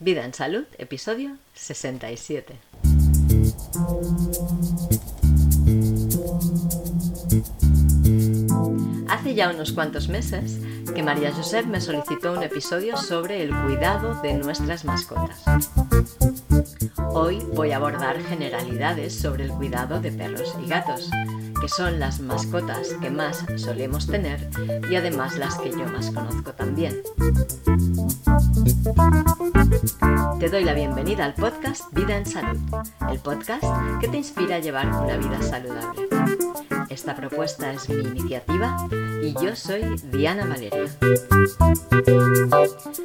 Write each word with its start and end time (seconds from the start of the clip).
Vida 0.00 0.24
en 0.24 0.32
Salud, 0.32 0.64
episodio 0.78 1.36
67. 1.54 2.54
Hace 9.08 9.34
ya 9.34 9.50
unos 9.50 9.72
cuantos 9.72 10.08
meses 10.08 10.60
que 10.94 11.02
María 11.02 11.32
Josep 11.32 11.66
me 11.66 11.80
solicitó 11.80 12.32
un 12.32 12.44
episodio 12.44 12.96
sobre 12.96 13.42
el 13.42 13.50
cuidado 13.50 14.22
de 14.22 14.34
nuestras 14.34 14.84
mascotas. 14.84 15.42
Hoy 17.10 17.40
voy 17.52 17.72
a 17.72 17.78
abordar 17.78 18.22
generalidades 18.22 19.18
sobre 19.18 19.46
el 19.46 19.50
cuidado 19.50 20.00
de 20.00 20.12
perros 20.12 20.54
y 20.64 20.68
gatos, 20.68 21.10
que 21.60 21.68
son 21.68 21.98
las 21.98 22.20
mascotas 22.20 22.94
que 23.00 23.10
más 23.10 23.44
solemos 23.56 24.06
tener 24.06 24.48
y 24.88 24.94
además 24.94 25.36
las 25.36 25.58
que 25.58 25.70
yo 25.70 25.86
más 25.88 26.12
conozco 26.12 26.52
también. 26.52 27.02
Te 30.40 30.48
doy 30.48 30.64
la 30.64 30.72
bienvenida 30.72 31.26
al 31.26 31.34
podcast 31.34 31.92
Vida 31.92 32.16
en 32.16 32.24
Salud, 32.24 32.58
el 33.10 33.18
podcast 33.18 33.64
que 34.00 34.08
te 34.08 34.16
inspira 34.16 34.56
a 34.56 34.58
llevar 34.60 34.86
una 34.86 35.16
vida 35.18 35.42
saludable. 35.42 36.08
Esta 36.88 37.14
propuesta 37.14 37.72
es 37.72 37.86
mi 37.90 38.02
iniciativa 38.02 38.88
y 39.22 39.34
yo 39.34 39.54
soy 39.54 39.82
Diana 40.10 40.46
Valeria. 40.46 40.88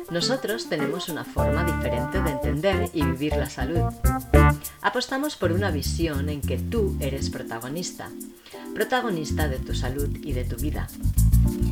Nosotros 0.09 0.70
tenemos 0.70 1.09
una 1.09 1.26
forma 1.26 1.66
diferente 1.66 2.22
de 2.22 2.30
entender 2.30 2.89
y 2.94 3.03
vivir 3.03 3.36
la 3.36 3.50
salud. 3.50 3.81
Apostamos 4.81 5.36
por 5.36 5.52
una 5.52 5.70
visión 5.70 6.30
en 6.30 6.39
que 6.39 6.58
tú 6.58 6.95
eres 7.02 7.30
protagonista, 7.30 8.09
protagonista 8.73 9.50
de 9.50 9.59
tu 9.59 9.75
salud 9.75 10.09
y 10.23 10.31
de 10.31 10.45
tu 10.45 10.55
vida. 10.55 10.88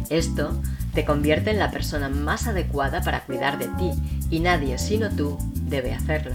Esto 0.10 0.62
te 0.94 1.06
convierte 1.06 1.52
en 1.52 1.60
la 1.60 1.72
persona 1.72 2.10
más 2.10 2.48
adecuada 2.48 3.02
para 3.02 3.24
cuidar 3.24 3.58
de 3.58 3.68
ti 3.70 3.92
y 4.32 4.40
nadie 4.40 4.80
sino 4.80 5.10
tú 5.10 5.38
debe 5.68 5.94
hacerlo. 5.94 6.34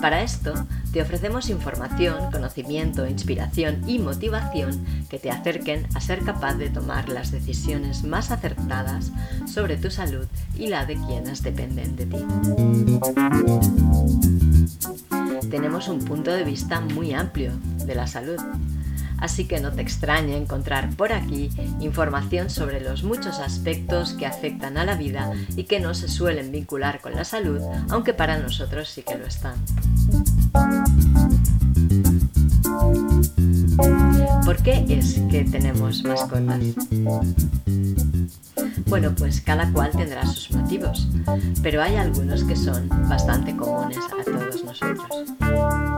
Para 0.00 0.22
esto, 0.22 0.54
te 0.92 1.02
ofrecemos 1.02 1.50
información, 1.50 2.32
conocimiento, 2.32 3.06
inspiración 3.06 3.82
y 3.86 3.98
motivación 3.98 4.84
que 5.10 5.18
te 5.18 5.30
acerquen 5.30 5.86
a 5.94 6.00
ser 6.00 6.24
capaz 6.24 6.54
de 6.54 6.70
tomar 6.70 7.10
las 7.10 7.30
decisiones 7.30 8.02
más 8.02 8.30
acertadas 8.30 9.12
sobre 9.46 9.76
tu 9.76 9.90
salud 9.90 10.26
y 10.58 10.68
la 10.68 10.86
de 10.86 10.94
quienes 10.94 11.42
dependen 11.42 11.96
de 11.96 12.06
ti. 12.06 12.16
Tenemos 15.50 15.88
un 15.88 15.98
punto 15.98 16.30
de 16.30 16.44
vista 16.44 16.80
muy 16.80 17.12
amplio 17.12 17.52
de 17.84 17.94
la 17.94 18.06
salud 18.06 18.40
así 19.20 19.44
que 19.46 19.60
no 19.60 19.72
te 19.72 19.82
extrañe 19.82 20.36
encontrar 20.36 20.90
por 20.96 21.12
aquí 21.12 21.50
información 21.80 22.50
sobre 22.50 22.80
los 22.80 23.02
muchos 23.02 23.38
aspectos 23.38 24.14
que 24.14 24.26
afectan 24.26 24.78
a 24.78 24.84
la 24.84 24.96
vida 24.96 25.32
y 25.56 25.64
que 25.64 25.80
no 25.80 25.94
se 25.94 26.08
suelen 26.08 26.50
vincular 26.52 27.00
con 27.00 27.14
la 27.14 27.24
salud, 27.24 27.60
aunque 27.88 28.14
para 28.14 28.38
nosotros 28.38 28.88
sí 28.88 29.02
que 29.02 29.16
lo 29.16 29.26
están. 29.26 29.54
¿Por 34.44 34.56
qué 34.62 34.84
es 34.88 35.20
que 35.30 35.44
tenemos 35.44 36.02
mascotas? 36.02 36.60
Bueno, 38.86 39.14
pues 39.16 39.40
cada 39.40 39.70
cual 39.72 39.90
tendrá 39.92 40.26
sus 40.26 40.50
motivos, 40.50 41.08
pero 41.62 41.82
hay 41.82 41.96
algunos 41.96 42.42
que 42.44 42.56
son 42.56 42.88
bastante 43.08 43.54
comunes 43.56 43.98
a 43.98 44.24
todos 44.24 44.64
nosotros. 44.64 45.89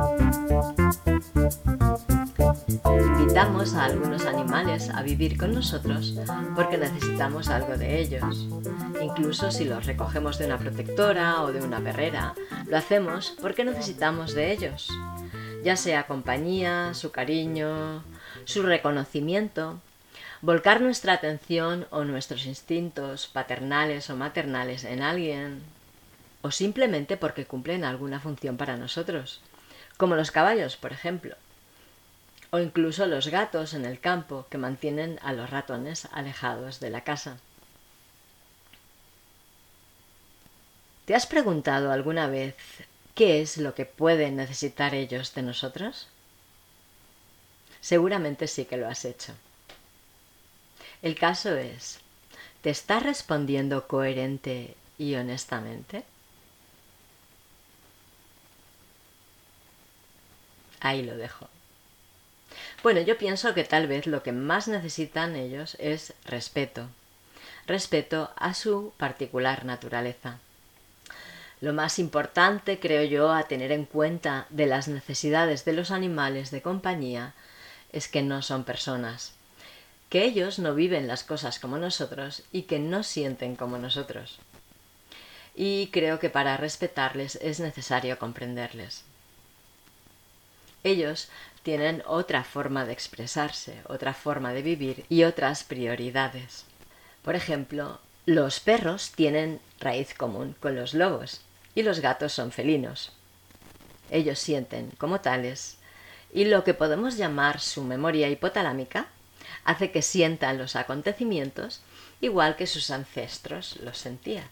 A 3.62 3.84
algunos 3.84 4.26
animales 4.26 4.90
a 4.90 5.02
vivir 5.02 5.38
con 5.38 5.54
nosotros 5.54 6.14
porque 6.56 6.78
necesitamos 6.78 7.48
algo 7.48 7.76
de 7.78 8.00
ellos. 8.00 8.48
Incluso 9.00 9.52
si 9.52 9.64
los 9.64 9.86
recogemos 9.86 10.36
de 10.36 10.46
una 10.46 10.58
protectora 10.58 11.40
o 11.42 11.52
de 11.52 11.60
una 11.62 11.78
perrera, 11.78 12.34
lo 12.66 12.76
hacemos 12.76 13.36
porque 13.40 13.64
necesitamos 13.64 14.34
de 14.34 14.50
ellos. 14.50 14.88
Ya 15.62 15.76
sea 15.76 16.08
compañía, 16.08 16.92
su 16.94 17.12
cariño, 17.12 18.02
su 18.46 18.64
reconocimiento, 18.64 19.78
volcar 20.40 20.80
nuestra 20.80 21.12
atención 21.12 21.86
o 21.90 22.02
nuestros 22.02 22.46
instintos 22.46 23.28
paternales 23.28 24.10
o 24.10 24.16
maternales 24.16 24.82
en 24.82 25.02
alguien, 25.02 25.62
o 26.40 26.50
simplemente 26.50 27.16
porque 27.16 27.46
cumplen 27.46 27.84
alguna 27.84 28.18
función 28.18 28.56
para 28.56 28.76
nosotros, 28.76 29.40
como 29.96 30.16
los 30.16 30.32
caballos, 30.32 30.76
por 30.76 30.92
ejemplo 30.92 31.36
o 32.52 32.58
incluso 32.58 33.06
los 33.06 33.28
gatos 33.28 33.72
en 33.72 33.86
el 33.86 33.98
campo 33.98 34.46
que 34.50 34.58
mantienen 34.58 35.18
a 35.22 35.32
los 35.32 35.48
ratones 35.48 36.06
alejados 36.12 36.80
de 36.80 36.90
la 36.90 37.02
casa. 37.02 37.38
¿Te 41.06 41.14
has 41.14 41.24
preguntado 41.24 41.90
alguna 41.90 42.26
vez 42.26 42.54
qué 43.14 43.40
es 43.40 43.56
lo 43.56 43.74
que 43.74 43.86
pueden 43.86 44.36
necesitar 44.36 44.94
ellos 44.94 45.34
de 45.34 45.42
nosotros? 45.42 46.08
Seguramente 47.80 48.46
sí 48.46 48.66
que 48.66 48.76
lo 48.76 48.86
has 48.86 49.06
hecho. 49.06 49.32
El 51.00 51.18
caso 51.18 51.56
es, 51.56 52.00
¿te 52.60 52.68
estás 52.68 53.02
respondiendo 53.02 53.88
coherente 53.88 54.76
y 54.98 55.14
honestamente? 55.14 56.04
Ahí 60.80 61.02
lo 61.02 61.16
dejo. 61.16 61.48
Bueno, 62.82 63.00
yo 63.00 63.16
pienso 63.16 63.54
que 63.54 63.62
tal 63.62 63.86
vez 63.86 64.08
lo 64.08 64.24
que 64.24 64.32
más 64.32 64.66
necesitan 64.66 65.36
ellos 65.36 65.76
es 65.78 66.14
respeto. 66.24 66.88
Respeto 67.64 68.30
a 68.36 68.54
su 68.54 68.92
particular 68.96 69.64
naturaleza. 69.64 70.38
Lo 71.60 71.72
más 71.72 72.00
importante, 72.00 72.80
creo 72.80 73.04
yo, 73.04 73.32
a 73.32 73.44
tener 73.44 73.70
en 73.70 73.84
cuenta 73.84 74.46
de 74.50 74.66
las 74.66 74.88
necesidades 74.88 75.64
de 75.64 75.74
los 75.74 75.92
animales 75.92 76.50
de 76.50 76.60
compañía 76.60 77.34
es 77.92 78.08
que 78.08 78.22
no 78.22 78.42
son 78.42 78.64
personas, 78.64 79.34
que 80.08 80.24
ellos 80.24 80.58
no 80.58 80.74
viven 80.74 81.06
las 81.06 81.22
cosas 81.22 81.60
como 81.60 81.78
nosotros 81.78 82.42
y 82.50 82.62
que 82.62 82.80
no 82.80 83.04
sienten 83.04 83.54
como 83.54 83.78
nosotros. 83.78 84.40
Y 85.54 85.86
creo 85.92 86.18
que 86.18 86.30
para 86.30 86.56
respetarles 86.56 87.38
es 87.40 87.60
necesario 87.60 88.18
comprenderles. 88.18 89.04
Ellos 90.82 91.28
tienen 91.62 92.02
otra 92.06 92.44
forma 92.44 92.84
de 92.84 92.92
expresarse, 92.92 93.80
otra 93.86 94.14
forma 94.14 94.52
de 94.52 94.62
vivir 94.62 95.04
y 95.08 95.24
otras 95.24 95.64
prioridades. 95.64 96.64
Por 97.22 97.36
ejemplo, 97.36 98.00
los 98.26 98.60
perros 98.60 99.12
tienen 99.12 99.60
raíz 99.80 100.14
común 100.14 100.54
con 100.60 100.76
los 100.76 100.94
lobos 100.94 101.40
y 101.74 101.82
los 101.82 102.00
gatos 102.00 102.32
son 102.32 102.52
felinos. 102.52 103.12
Ellos 104.10 104.38
sienten 104.38 104.90
como 104.98 105.20
tales 105.20 105.78
y 106.32 106.44
lo 106.44 106.64
que 106.64 106.74
podemos 106.74 107.16
llamar 107.16 107.60
su 107.60 107.84
memoria 107.84 108.28
hipotalámica 108.28 109.06
hace 109.64 109.90
que 109.90 110.02
sientan 110.02 110.58
los 110.58 110.76
acontecimientos 110.76 111.82
igual 112.20 112.56
que 112.56 112.66
sus 112.66 112.90
ancestros 112.90 113.76
los 113.82 113.98
sentían. 113.98 114.48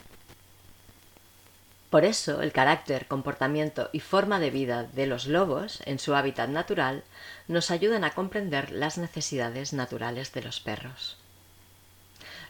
Por 1.90 2.04
eso, 2.04 2.40
el 2.40 2.52
carácter, 2.52 3.06
comportamiento 3.08 3.90
y 3.92 3.98
forma 3.98 4.38
de 4.38 4.50
vida 4.50 4.84
de 4.84 5.08
los 5.08 5.26
lobos 5.26 5.82
en 5.86 5.98
su 5.98 6.14
hábitat 6.14 6.48
natural 6.48 7.02
nos 7.48 7.72
ayudan 7.72 8.04
a 8.04 8.12
comprender 8.12 8.70
las 8.70 8.96
necesidades 8.96 9.72
naturales 9.72 10.32
de 10.32 10.42
los 10.42 10.60
perros. 10.60 11.16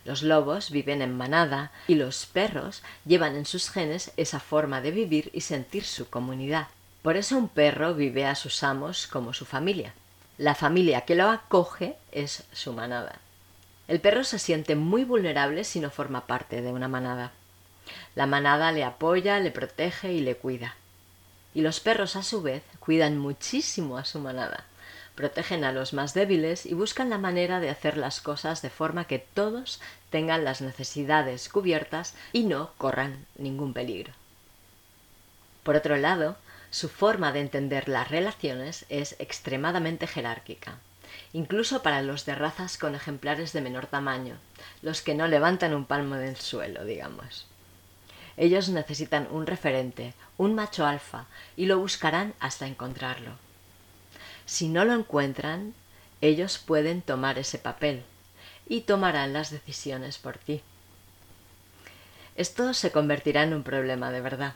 Los 0.04 0.22
lobos 0.22 0.70
viven 0.70 1.00
en 1.00 1.16
manada 1.16 1.72
y 1.88 1.94
los 1.94 2.26
perros 2.26 2.82
llevan 3.06 3.34
en 3.34 3.46
sus 3.46 3.70
genes 3.70 4.12
esa 4.18 4.40
forma 4.40 4.82
de 4.82 4.90
vivir 4.90 5.30
y 5.32 5.40
sentir 5.40 5.84
su 5.84 6.08
comunidad. 6.10 6.68
Por 7.02 7.16
eso 7.16 7.38
un 7.38 7.48
perro 7.48 7.94
vive 7.94 8.26
a 8.26 8.34
sus 8.34 8.62
amos 8.62 9.06
como 9.06 9.32
su 9.32 9.46
familia. 9.46 9.94
La 10.36 10.54
familia 10.54 11.02
que 11.02 11.14
lo 11.14 11.28
acoge 11.28 11.96
es 12.12 12.44
su 12.52 12.74
manada. 12.74 13.18
El 13.88 14.00
perro 14.00 14.22
se 14.24 14.38
siente 14.38 14.74
muy 14.74 15.04
vulnerable 15.04 15.64
si 15.64 15.80
no 15.80 15.90
forma 15.90 16.26
parte 16.26 16.60
de 16.60 16.72
una 16.72 16.88
manada. 16.88 17.32
La 18.14 18.26
manada 18.26 18.72
le 18.72 18.84
apoya, 18.84 19.38
le 19.40 19.50
protege 19.50 20.12
y 20.12 20.20
le 20.20 20.36
cuida. 20.36 20.76
Y 21.54 21.62
los 21.62 21.80
perros, 21.80 22.16
a 22.16 22.22
su 22.22 22.42
vez, 22.42 22.62
cuidan 22.78 23.18
muchísimo 23.18 23.98
a 23.98 24.04
su 24.04 24.20
manada. 24.20 24.64
Protegen 25.14 25.64
a 25.64 25.72
los 25.72 25.92
más 25.92 26.14
débiles 26.14 26.64
y 26.64 26.74
buscan 26.74 27.10
la 27.10 27.18
manera 27.18 27.60
de 27.60 27.70
hacer 27.70 27.96
las 27.96 28.20
cosas 28.20 28.62
de 28.62 28.70
forma 28.70 29.06
que 29.06 29.18
todos 29.18 29.80
tengan 30.10 30.44
las 30.44 30.60
necesidades 30.60 31.48
cubiertas 31.48 32.14
y 32.32 32.44
no 32.44 32.70
corran 32.78 33.26
ningún 33.36 33.72
peligro. 33.72 34.12
Por 35.62 35.76
otro 35.76 35.96
lado, 35.96 36.36
su 36.70 36.88
forma 36.88 37.32
de 37.32 37.40
entender 37.40 37.88
las 37.88 38.08
relaciones 38.08 38.86
es 38.88 39.16
extremadamente 39.18 40.06
jerárquica, 40.06 40.78
incluso 41.32 41.82
para 41.82 42.00
los 42.02 42.24
de 42.24 42.34
razas 42.36 42.78
con 42.78 42.94
ejemplares 42.94 43.52
de 43.52 43.60
menor 43.60 43.86
tamaño, 43.86 44.36
los 44.80 45.02
que 45.02 45.14
no 45.14 45.26
levantan 45.26 45.74
un 45.74 45.84
palmo 45.84 46.14
del 46.14 46.36
suelo, 46.36 46.84
digamos. 46.84 47.49
Ellos 48.40 48.70
necesitan 48.70 49.28
un 49.30 49.46
referente, 49.46 50.14
un 50.38 50.54
macho 50.54 50.86
alfa, 50.86 51.26
y 51.58 51.66
lo 51.66 51.78
buscarán 51.78 52.32
hasta 52.40 52.66
encontrarlo. 52.66 53.32
Si 54.46 54.68
no 54.68 54.86
lo 54.86 54.94
encuentran, 54.94 55.74
ellos 56.22 56.56
pueden 56.56 57.02
tomar 57.02 57.38
ese 57.38 57.58
papel 57.58 58.02
y 58.66 58.80
tomarán 58.80 59.34
las 59.34 59.50
decisiones 59.50 60.16
por 60.16 60.38
ti. 60.38 60.62
Esto 62.34 62.72
se 62.72 62.90
convertirá 62.90 63.42
en 63.42 63.52
un 63.52 63.62
problema 63.62 64.10
de 64.10 64.22
verdad, 64.22 64.54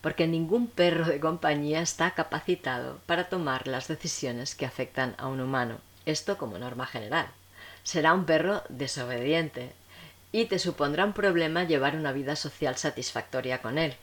porque 0.00 0.26
ningún 0.26 0.66
perro 0.66 1.04
de 1.04 1.20
compañía 1.20 1.80
está 1.80 2.10
capacitado 2.14 2.98
para 3.06 3.28
tomar 3.28 3.68
las 3.68 3.86
decisiones 3.86 4.56
que 4.56 4.66
afectan 4.66 5.14
a 5.16 5.28
un 5.28 5.40
humano. 5.40 5.78
Esto 6.06 6.38
como 6.38 6.58
norma 6.58 6.86
general. 6.86 7.28
Será 7.84 8.14
un 8.14 8.24
perro 8.24 8.64
desobediente 8.68 9.74
y 10.32 10.46
te 10.46 10.58
supondrá 10.58 11.04
un 11.04 11.12
problema 11.12 11.64
llevar 11.64 11.94
una 11.94 12.12
vida 12.12 12.34
social 12.36 12.76
satisfactoria 12.76 13.60
con 13.60 13.78
él. 13.78 13.94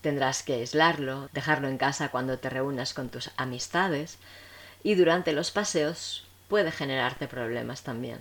Tendrás 0.00 0.42
que 0.42 0.54
aislarlo, 0.54 1.28
dejarlo 1.32 1.68
en 1.68 1.78
casa 1.78 2.10
cuando 2.10 2.38
te 2.38 2.48
reúnas 2.48 2.94
con 2.94 3.08
tus 3.08 3.30
amistades 3.36 4.18
y 4.82 4.94
durante 4.94 5.32
los 5.32 5.50
paseos 5.50 6.24
puede 6.48 6.70
generarte 6.70 7.26
problemas 7.26 7.82
también. 7.82 8.18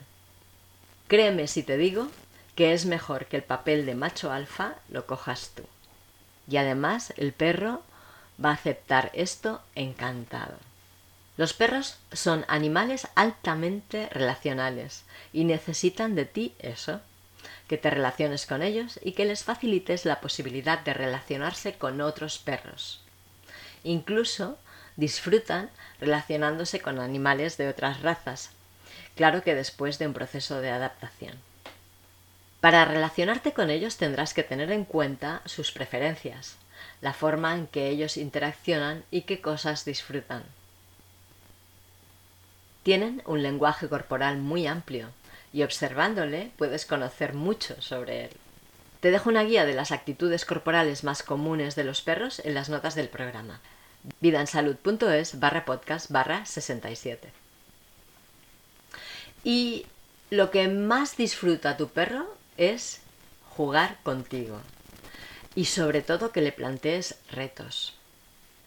Créeme 1.08 1.48
si 1.48 1.62
te 1.62 1.78
digo 1.78 2.08
que 2.56 2.74
es 2.74 2.86
mejor 2.86 3.28
que 3.28 3.38
el 3.38 3.44
papel 3.44 3.86
de 3.86 3.94
macho 3.94 4.32
alfa 4.32 4.76
lo 4.90 5.06
cojas 5.06 5.52
tú. 5.56 5.64
Y 6.50 6.58
además 6.58 7.14
el 7.18 7.34
perro 7.34 7.84
va 8.44 8.50
a 8.50 8.54
aceptar 8.54 9.12
esto 9.14 9.62
encantado. 9.76 10.56
Los 11.38 11.54
perros 11.54 11.98
son 12.14 12.46
animales 12.48 13.08
altamente 13.16 14.08
relacionales 14.10 15.04
y 15.34 15.44
necesitan 15.44 16.16
de 16.16 16.26
ti 16.26 16.56
eso, 16.60 17.02
que 17.68 17.78
te 17.78 17.90
relaciones 17.90 18.46
con 18.46 18.62
ellos 18.62 19.00
y 19.04 19.14
que 19.14 19.26
les 19.26 19.44
facilites 19.44 20.06
la 20.06 20.22
posibilidad 20.22 20.80
de 20.80 20.94
relacionarse 20.94 21.74
con 21.74 22.02
otros 22.02 22.38
perros. 22.38 23.02
Incluso 23.84 24.58
disfrutan 24.96 25.70
relacionándose 26.00 26.80
con 26.80 27.00
animales 27.00 27.58
de 27.58 27.68
otras 27.68 28.02
razas, 28.02 28.52
claro 29.16 29.44
que 29.44 29.56
después 29.56 30.00
de 30.00 30.08
un 30.08 30.14
proceso 30.14 30.62
de 30.62 30.72
adaptación. 30.72 31.36
Para 32.62 32.86
relacionarte 32.86 33.54
con 33.54 33.70
ellos 33.70 33.98
tendrás 33.98 34.34
que 34.34 34.44
tener 34.44 34.72
en 34.72 34.86
cuenta 34.86 35.42
sus 35.46 35.72
preferencias, 35.72 36.58
la 37.02 37.14
forma 37.14 37.54
en 37.54 37.68
que 37.68 37.90
ellos 37.90 38.18
interaccionan 38.18 39.04
y 39.12 39.22
qué 39.22 39.42
cosas 39.42 39.86
disfrutan. 39.86 40.44
Tienen 42.84 43.22
un 43.26 43.44
lenguaje 43.44 43.88
corporal 43.88 44.38
muy 44.38 44.68
amplio 44.68 45.10
y 45.56 45.64
observándole 45.64 46.52
puedes 46.58 46.86
conocer 46.86 47.34
mucho 47.34 47.82
sobre 47.82 48.26
él. 48.26 48.32
Te 49.00 49.10
dejo 49.10 49.30
una 49.30 49.44
guía 49.44 49.66
de 49.66 49.74
las 49.74 49.94
actitudes 49.94 50.44
corporales 50.44 51.06
más 51.06 51.24
comunes 51.24 51.76
de 51.76 51.86
los 51.86 52.02
perros 52.02 52.42
en 52.44 52.54
las 52.54 52.68
notas 52.68 52.94
del 52.94 53.08
programa 53.08 53.62
vidansalud.es 54.20 55.40
barra 55.40 55.64
podcast 55.64 56.12
barra 56.12 56.46
67. 56.46 57.32
Y 59.46 59.86
lo 60.30 60.52
que 60.52 60.68
más 60.68 61.16
disfruta 61.16 61.78
tu 61.78 61.88
perro 61.88 62.36
es 62.58 63.00
jugar 63.56 63.98
contigo. 64.04 64.60
Y 65.56 65.66
sobre 65.66 66.02
todo 66.02 66.34
que 66.34 66.42
le 66.42 66.52
plantees 66.52 67.16
retos. 67.32 67.96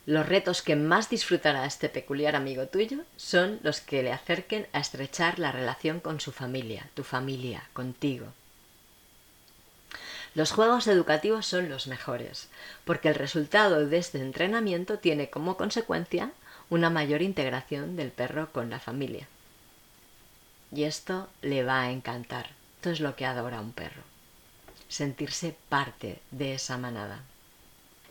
Los 0.09 0.27
retos 0.27 0.63
que 0.63 0.75
más 0.75 1.11
disfrutará 1.11 1.67
este 1.67 1.91
peculiar 1.91 2.35
amigo 2.35 2.67
tuyo 2.67 3.05
son 3.19 3.61
los 3.63 3.83
que 3.83 4.03
le 4.03 4.11
acerquen 4.11 4.67
a 4.73 4.81
estrechar 4.81 5.39
la 5.39 5.53
relación 5.53 6.01
con 6.01 6.19
su 6.19 6.33
familia, 6.33 6.89
tu 6.95 7.05
familia, 7.05 7.69
contigo. 7.75 8.29
Los 10.35 10.51
juegos 10.51 10.87
educativos 10.87 11.45
son 11.45 11.69
los 11.69 11.89
mejores, 11.89 12.49
porque 12.87 13.11
el 13.11 13.17
resultado 13.17 13.87
de 13.87 13.99
este 13.99 14.19
entrenamiento 14.19 14.99
tiene 14.99 15.29
como 15.29 15.59
consecuencia 15.59 16.33
una 16.71 16.89
mayor 16.89 17.21
integración 17.21 17.95
del 17.95 18.11
perro 18.11 18.51
con 18.51 18.71
la 18.71 18.81
familia. 18.81 19.29
Y 20.75 20.85
esto 20.85 21.29
le 21.43 21.65
va 21.65 21.83
a 21.83 21.91
encantar. 21.91 22.49
Esto 22.77 22.89
es 22.89 23.01
lo 23.01 23.15
que 23.15 23.27
adora 23.27 23.61
un 23.61 23.73
perro. 23.73 24.01
Sentirse 24.89 25.55
parte 25.69 26.23
de 26.31 26.55
esa 26.55 26.79
manada. 26.79 27.21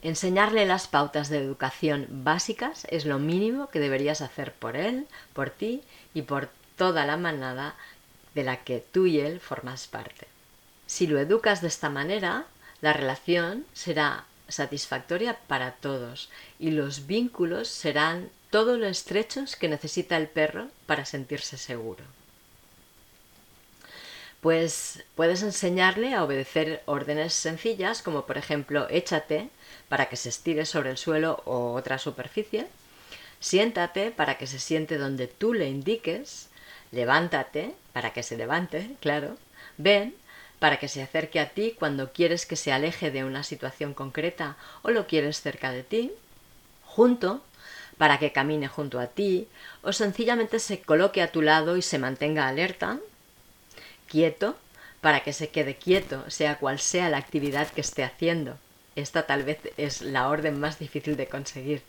Enseñarle 0.01 0.65
las 0.65 0.87
pautas 0.87 1.29
de 1.29 1.39
educación 1.39 2.05
básicas 2.09 2.85
es 2.89 3.05
lo 3.05 3.17
mínimo 3.17 3.69
que 3.69 3.79
deberías 3.79 4.21
hacer 4.21 4.53
por 4.53 4.75
él, 4.75 5.07
por 5.33 5.49
ti 5.49 5.81
y 6.13 6.21
por 6.21 6.49
toda 6.75 7.05
la 7.05 7.17
manada 7.17 7.75
de 8.35 8.43
la 8.43 8.63
que 8.63 8.85
tú 8.91 9.07
y 9.07 9.19
él 9.19 9.39
formas 9.39 9.87
parte. 9.87 10.27
Si 10.85 11.07
lo 11.07 11.19
educas 11.19 11.61
de 11.61 11.67
esta 11.67 11.89
manera, 11.89 12.45
la 12.81 12.93
relación 12.93 13.65
será 13.73 14.25
satisfactoria 14.47 15.39
para 15.47 15.71
todos 15.71 16.29
y 16.59 16.71
los 16.71 17.07
vínculos 17.07 17.67
serán 17.67 18.29
todo 18.51 18.77
lo 18.77 18.87
estrechos 18.87 19.55
que 19.55 19.67
necesita 19.67 20.15
el 20.15 20.27
perro 20.27 20.67
para 20.85 21.05
sentirse 21.05 21.57
seguro. 21.57 22.03
Pues 24.47 25.03
puedes 25.15 25.43
enseñarle 25.43 26.13
a 26.13 26.23
obedecer 26.23 26.81
órdenes 26.85 27.33
sencillas 27.33 28.01
como 28.01 28.25
por 28.25 28.37
ejemplo 28.37 28.87
échate 28.89 29.49
para 29.89 30.05
que 30.05 30.15
se 30.15 30.29
estire 30.29 30.65
sobre 30.65 30.89
el 30.89 30.97
suelo 30.97 31.41
o 31.43 31.73
otra 31.73 31.97
superficie, 31.97 32.65
siéntate 33.41 34.09
para 34.09 34.37
que 34.37 34.47
se 34.47 34.59
siente 34.59 34.97
donde 34.97 35.27
tú 35.27 35.53
le 35.53 35.67
indiques, 35.67 36.47
levántate 36.93 37.75
para 37.91 38.13
que 38.13 38.23
se 38.23 38.37
levante, 38.37 38.95
claro, 39.01 39.35
ven 39.77 40.15
para 40.59 40.79
que 40.79 40.87
se 40.87 41.01
acerque 41.01 41.41
a 41.41 41.49
ti 41.49 41.75
cuando 41.77 42.13
quieres 42.13 42.45
que 42.45 42.55
se 42.55 42.71
aleje 42.71 43.11
de 43.11 43.25
una 43.25 43.43
situación 43.43 43.93
concreta 43.93 44.55
o 44.81 44.91
lo 44.91 45.07
quieres 45.07 45.41
cerca 45.41 45.73
de 45.73 45.83
ti, 45.83 46.13
junto 46.85 47.43
para 47.97 48.17
que 48.17 48.31
camine 48.31 48.69
junto 48.69 49.01
a 49.01 49.07
ti 49.07 49.49
o 49.81 49.91
sencillamente 49.91 50.59
se 50.59 50.79
coloque 50.79 51.21
a 51.21 51.33
tu 51.33 51.41
lado 51.41 51.75
y 51.75 51.81
se 51.81 51.99
mantenga 51.99 52.47
alerta, 52.47 53.01
quieto 54.07 54.55
para 55.01 55.21
que 55.21 55.33
se 55.33 55.49
quede 55.49 55.75
quieto, 55.75 56.29
sea 56.29 56.57
cual 56.57 56.79
sea 56.79 57.09
la 57.09 57.17
actividad 57.17 57.67
que 57.67 57.81
esté 57.81 58.03
haciendo. 58.03 58.57
Esta 58.95 59.27
tal 59.27 59.43
vez 59.43 59.59
es 59.77 60.01
la 60.01 60.27
orden 60.27 60.59
más 60.59 60.79
difícil 60.79 61.17
de 61.17 61.27
conseguir. 61.27 61.83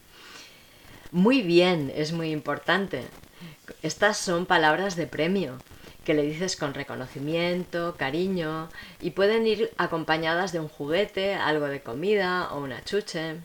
Muy 1.11 1.41
bien, 1.41 1.91
es 1.94 2.12
muy 2.12 2.31
importante. 2.31 3.03
Estas 3.82 4.19
son 4.19 4.44
palabras 4.44 4.94
de 4.94 5.06
premio 5.06 5.59
que 6.05 6.15
le 6.15 6.23
dices 6.23 6.56
con 6.56 6.75
reconocimiento, 6.75 7.94
cariño, 7.99 8.71
y 9.00 9.11
pueden 9.11 9.47
ir 9.47 9.71
acompañadas 9.76 10.53
de 10.53 10.61
un 10.61 10.69
juguete, 10.69 11.35
algo 11.35 11.67
de 11.67 11.82
comida 11.82 12.49
o 12.53 12.61
una 12.61 12.82
chuche. 12.82 13.37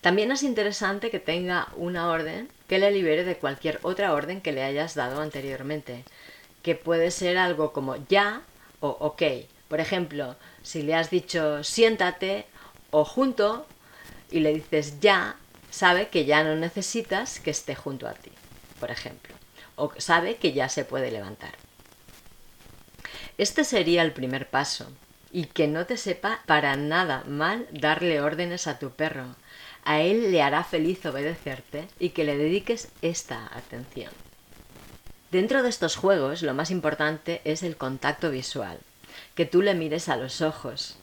También 0.00 0.30
es 0.30 0.42
interesante 0.42 1.10
que 1.10 1.18
tenga 1.18 1.68
una 1.76 2.08
orden 2.10 2.48
que 2.68 2.78
le 2.78 2.90
libere 2.90 3.24
de 3.24 3.36
cualquier 3.36 3.78
otra 3.82 4.12
orden 4.12 4.40
que 4.40 4.52
le 4.52 4.62
hayas 4.62 4.94
dado 4.94 5.20
anteriormente, 5.20 6.04
que 6.62 6.74
puede 6.74 7.10
ser 7.10 7.38
algo 7.38 7.72
como 7.72 7.96
ya 8.08 8.42
o 8.80 8.88
ok. 8.88 9.22
Por 9.68 9.80
ejemplo, 9.80 10.36
si 10.62 10.82
le 10.82 10.94
has 10.94 11.10
dicho 11.10 11.64
siéntate 11.64 12.46
o 12.90 13.04
junto 13.04 13.66
y 14.30 14.40
le 14.40 14.54
dices 14.54 15.00
ya, 15.00 15.36
sabe 15.70 16.08
que 16.08 16.24
ya 16.24 16.44
no 16.44 16.56
necesitas 16.56 17.40
que 17.40 17.50
esté 17.50 17.74
junto 17.74 18.06
a 18.06 18.14
ti, 18.14 18.30
por 18.80 18.90
ejemplo 18.90 19.32
o 19.76 19.92
sabe 19.98 20.36
que 20.36 20.52
ya 20.52 20.68
se 20.68 20.84
puede 20.84 21.10
levantar. 21.10 21.54
Este 23.38 23.64
sería 23.64 24.02
el 24.02 24.12
primer 24.12 24.48
paso, 24.48 24.86
y 25.32 25.46
que 25.46 25.66
no 25.66 25.86
te 25.86 25.96
sepa 25.96 26.40
para 26.46 26.76
nada 26.76 27.24
mal 27.26 27.66
darle 27.72 28.20
órdenes 28.20 28.66
a 28.66 28.78
tu 28.78 28.90
perro. 28.90 29.34
A 29.84 30.00
él 30.00 30.30
le 30.30 30.42
hará 30.42 30.62
feliz 30.62 31.04
obedecerte 31.06 31.88
y 31.98 32.10
que 32.10 32.24
le 32.24 32.36
dediques 32.36 32.88
esta 33.00 33.50
atención. 33.56 34.12
Dentro 35.32 35.62
de 35.62 35.70
estos 35.70 35.96
juegos 35.96 36.42
lo 36.42 36.52
más 36.52 36.70
importante 36.70 37.40
es 37.44 37.62
el 37.62 37.78
contacto 37.78 38.30
visual, 38.30 38.78
que 39.34 39.46
tú 39.46 39.62
le 39.62 39.72
mires 39.72 40.10
a 40.10 40.18
los 40.18 40.42
ojos, 40.42 40.98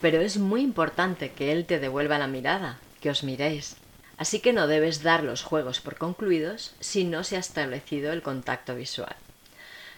pero 0.00 0.20
es 0.20 0.38
muy 0.38 0.60
importante 0.60 1.32
que 1.32 1.50
él 1.50 1.66
te 1.66 1.80
devuelva 1.80 2.20
la 2.20 2.28
mirada, 2.28 2.78
que 3.00 3.10
os 3.10 3.24
miréis. 3.24 3.74
Así 4.16 4.38
que 4.38 4.52
no 4.52 4.68
debes 4.68 5.02
dar 5.02 5.24
los 5.24 5.42
juegos 5.42 5.80
por 5.80 5.96
concluidos 5.96 6.76
si 6.78 7.02
no 7.02 7.24
se 7.24 7.34
ha 7.34 7.40
establecido 7.40 8.12
el 8.12 8.22
contacto 8.22 8.76
visual. 8.76 9.16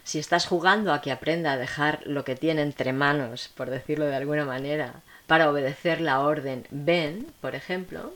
Si 0.02 0.18
estás 0.18 0.46
jugando 0.46 0.94
a 0.94 1.02
que 1.02 1.12
aprenda 1.12 1.52
a 1.52 1.58
dejar 1.58 2.00
lo 2.06 2.24
que 2.24 2.36
tiene 2.36 2.62
entre 2.62 2.94
manos, 2.94 3.50
por 3.54 3.68
decirlo 3.68 4.06
de 4.06 4.16
alguna 4.16 4.46
manera, 4.46 5.02
para 5.26 5.50
obedecer 5.50 6.00
la 6.00 6.20
orden 6.20 6.66
ven, 6.70 7.26
por 7.42 7.54
ejemplo, 7.54 8.14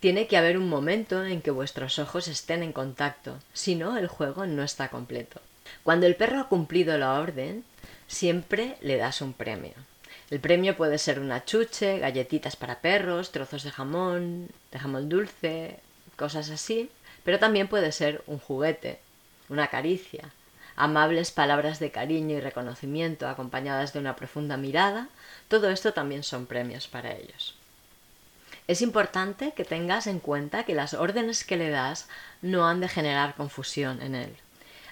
tiene 0.00 0.26
que 0.26 0.38
haber 0.38 0.56
un 0.56 0.68
momento 0.68 1.24
en 1.24 1.42
que 1.42 1.50
vuestros 1.50 1.98
ojos 1.98 2.26
estén 2.26 2.62
en 2.62 2.72
contacto, 2.72 3.38
si 3.52 3.74
no 3.74 3.98
el 3.98 4.08
juego 4.08 4.46
no 4.46 4.62
está 4.62 4.88
completo. 4.88 5.40
Cuando 5.82 6.06
el 6.06 6.16
perro 6.16 6.40
ha 6.40 6.48
cumplido 6.48 6.96
la 6.96 7.20
orden, 7.20 7.64
siempre 8.06 8.76
le 8.80 8.96
das 8.96 9.20
un 9.20 9.34
premio. 9.34 9.74
El 10.30 10.40
premio 10.40 10.76
puede 10.76 10.98
ser 10.98 11.20
una 11.20 11.44
chuche, 11.44 11.98
galletitas 11.98 12.56
para 12.56 12.80
perros, 12.80 13.30
trozos 13.30 13.62
de 13.62 13.70
jamón, 13.70 14.48
de 14.72 14.78
jamón 14.78 15.08
dulce, 15.08 15.80
cosas 16.16 16.50
así, 16.50 16.90
pero 17.22 17.38
también 17.38 17.68
puede 17.68 17.92
ser 17.92 18.22
un 18.26 18.38
juguete, 18.38 19.00
una 19.48 19.68
caricia, 19.68 20.30
amables 20.76 21.30
palabras 21.30 21.78
de 21.78 21.90
cariño 21.90 22.36
y 22.36 22.40
reconocimiento 22.40 23.28
acompañadas 23.28 23.92
de 23.92 23.98
una 23.98 24.16
profunda 24.16 24.56
mirada, 24.56 25.08
todo 25.48 25.68
esto 25.68 25.92
también 25.92 26.22
son 26.22 26.46
premios 26.46 26.88
para 26.88 27.12
ellos. 27.12 27.59
Es 28.70 28.82
importante 28.82 29.50
que 29.56 29.64
tengas 29.64 30.06
en 30.06 30.20
cuenta 30.20 30.62
que 30.62 30.76
las 30.76 30.94
órdenes 30.94 31.42
que 31.42 31.56
le 31.56 31.70
das 31.70 32.06
no 32.40 32.68
han 32.68 32.78
de 32.78 32.88
generar 32.88 33.34
confusión 33.34 34.00
en 34.00 34.14
él. 34.14 34.36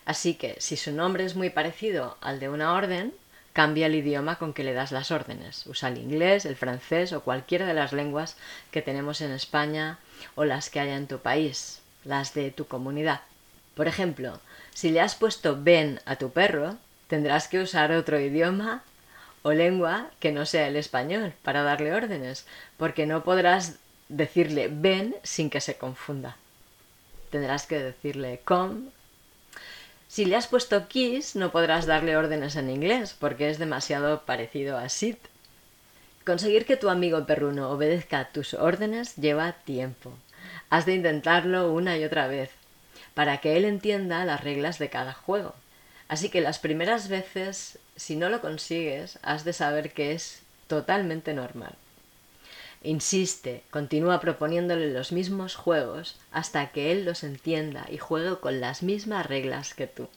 Así 0.04 0.34
que 0.34 0.56
si 0.58 0.76
su 0.76 0.90
nombre 0.90 1.24
es 1.24 1.36
muy 1.36 1.50
parecido 1.50 2.16
al 2.20 2.40
de 2.40 2.48
una 2.48 2.72
orden, 2.74 3.14
cambia 3.52 3.86
el 3.86 3.94
idioma 3.94 4.34
con 4.34 4.52
que 4.52 4.64
le 4.64 4.72
das 4.72 4.90
las 4.90 5.12
órdenes. 5.12 5.64
Usa 5.68 5.90
el 5.90 5.98
inglés, 5.98 6.44
el 6.44 6.56
francés 6.56 7.12
o 7.12 7.20
cualquiera 7.20 7.66
de 7.66 7.74
las 7.74 7.92
lenguas 7.92 8.36
que 8.72 8.82
tenemos 8.82 9.20
en 9.20 9.30
España 9.30 10.00
o 10.34 10.44
las 10.44 10.70
que 10.70 10.80
haya 10.80 10.96
en 10.96 11.06
tu 11.06 11.20
país, 11.20 11.80
las 12.02 12.34
de 12.34 12.50
tu 12.50 12.66
comunidad. 12.66 13.20
Por 13.76 13.86
ejemplo, 13.86 14.40
si 14.74 14.90
le 14.90 15.00
has 15.00 15.14
puesto 15.14 15.56
ven 15.56 16.00
a 16.04 16.16
tu 16.16 16.32
perro, 16.32 16.78
tendrás 17.06 17.46
que 17.46 17.60
usar 17.60 17.92
otro 17.92 18.18
idioma 18.18 18.82
o 19.42 19.52
lengua 19.52 20.10
que 20.20 20.32
no 20.32 20.46
sea 20.46 20.68
el 20.68 20.76
español 20.76 21.32
para 21.42 21.62
darle 21.62 21.94
órdenes, 21.94 22.46
porque 22.76 23.06
no 23.06 23.24
podrás 23.24 23.76
decirle 24.08 24.68
ven 24.70 25.14
sin 25.22 25.50
que 25.50 25.60
se 25.60 25.76
confunda. 25.76 26.36
Tendrás 27.30 27.66
que 27.66 27.78
decirle 27.78 28.40
come. 28.44 28.88
Si 30.08 30.24
le 30.24 30.36
has 30.36 30.46
puesto 30.46 30.88
kiss, 30.88 31.36
no 31.36 31.52
podrás 31.52 31.84
darle 31.84 32.16
órdenes 32.16 32.56
en 32.56 32.70
inglés, 32.70 33.14
porque 33.18 33.50
es 33.50 33.58
demasiado 33.58 34.22
parecido 34.22 34.78
a 34.78 34.88
sit. 34.88 35.18
Conseguir 36.24 36.64
que 36.64 36.76
tu 36.76 36.88
amigo 36.88 37.26
perruno 37.26 37.70
obedezca 37.70 38.28
tus 38.32 38.54
órdenes 38.54 39.16
lleva 39.16 39.52
tiempo. 39.52 40.14
Has 40.70 40.86
de 40.86 40.94
intentarlo 40.94 41.72
una 41.72 41.98
y 41.98 42.04
otra 42.04 42.26
vez, 42.26 42.50
para 43.14 43.38
que 43.38 43.56
él 43.56 43.66
entienda 43.66 44.24
las 44.24 44.42
reglas 44.42 44.78
de 44.78 44.88
cada 44.88 45.12
juego. 45.12 45.54
Así 46.08 46.30
que 46.30 46.40
las 46.40 46.58
primeras 46.58 47.08
veces, 47.08 47.78
si 47.98 48.16
no 48.16 48.28
lo 48.28 48.40
consigues, 48.40 49.18
has 49.22 49.44
de 49.44 49.52
saber 49.52 49.92
que 49.92 50.12
es 50.12 50.40
totalmente 50.68 51.34
normal. 51.34 51.74
Insiste, 52.82 53.64
continúa 53.70 54.20
proponiéndole 54.20 54.92
los 54.92 55.10
mismos 55.10 55.56
juegos 55.56 56.16
hasta 56.30 56.70
que 56.70 56.92
él 56.92 57.04
los 57.04 57.24
entienda 57.24 57.86
y 57.90 57.98
juegue 57.98 58.36
con 58.38 58.60
las 58.60 58.84
mismas 58.84 59.26
reglas 59.26 59.74
que 59.74 59.88
tú. 59.88 60.08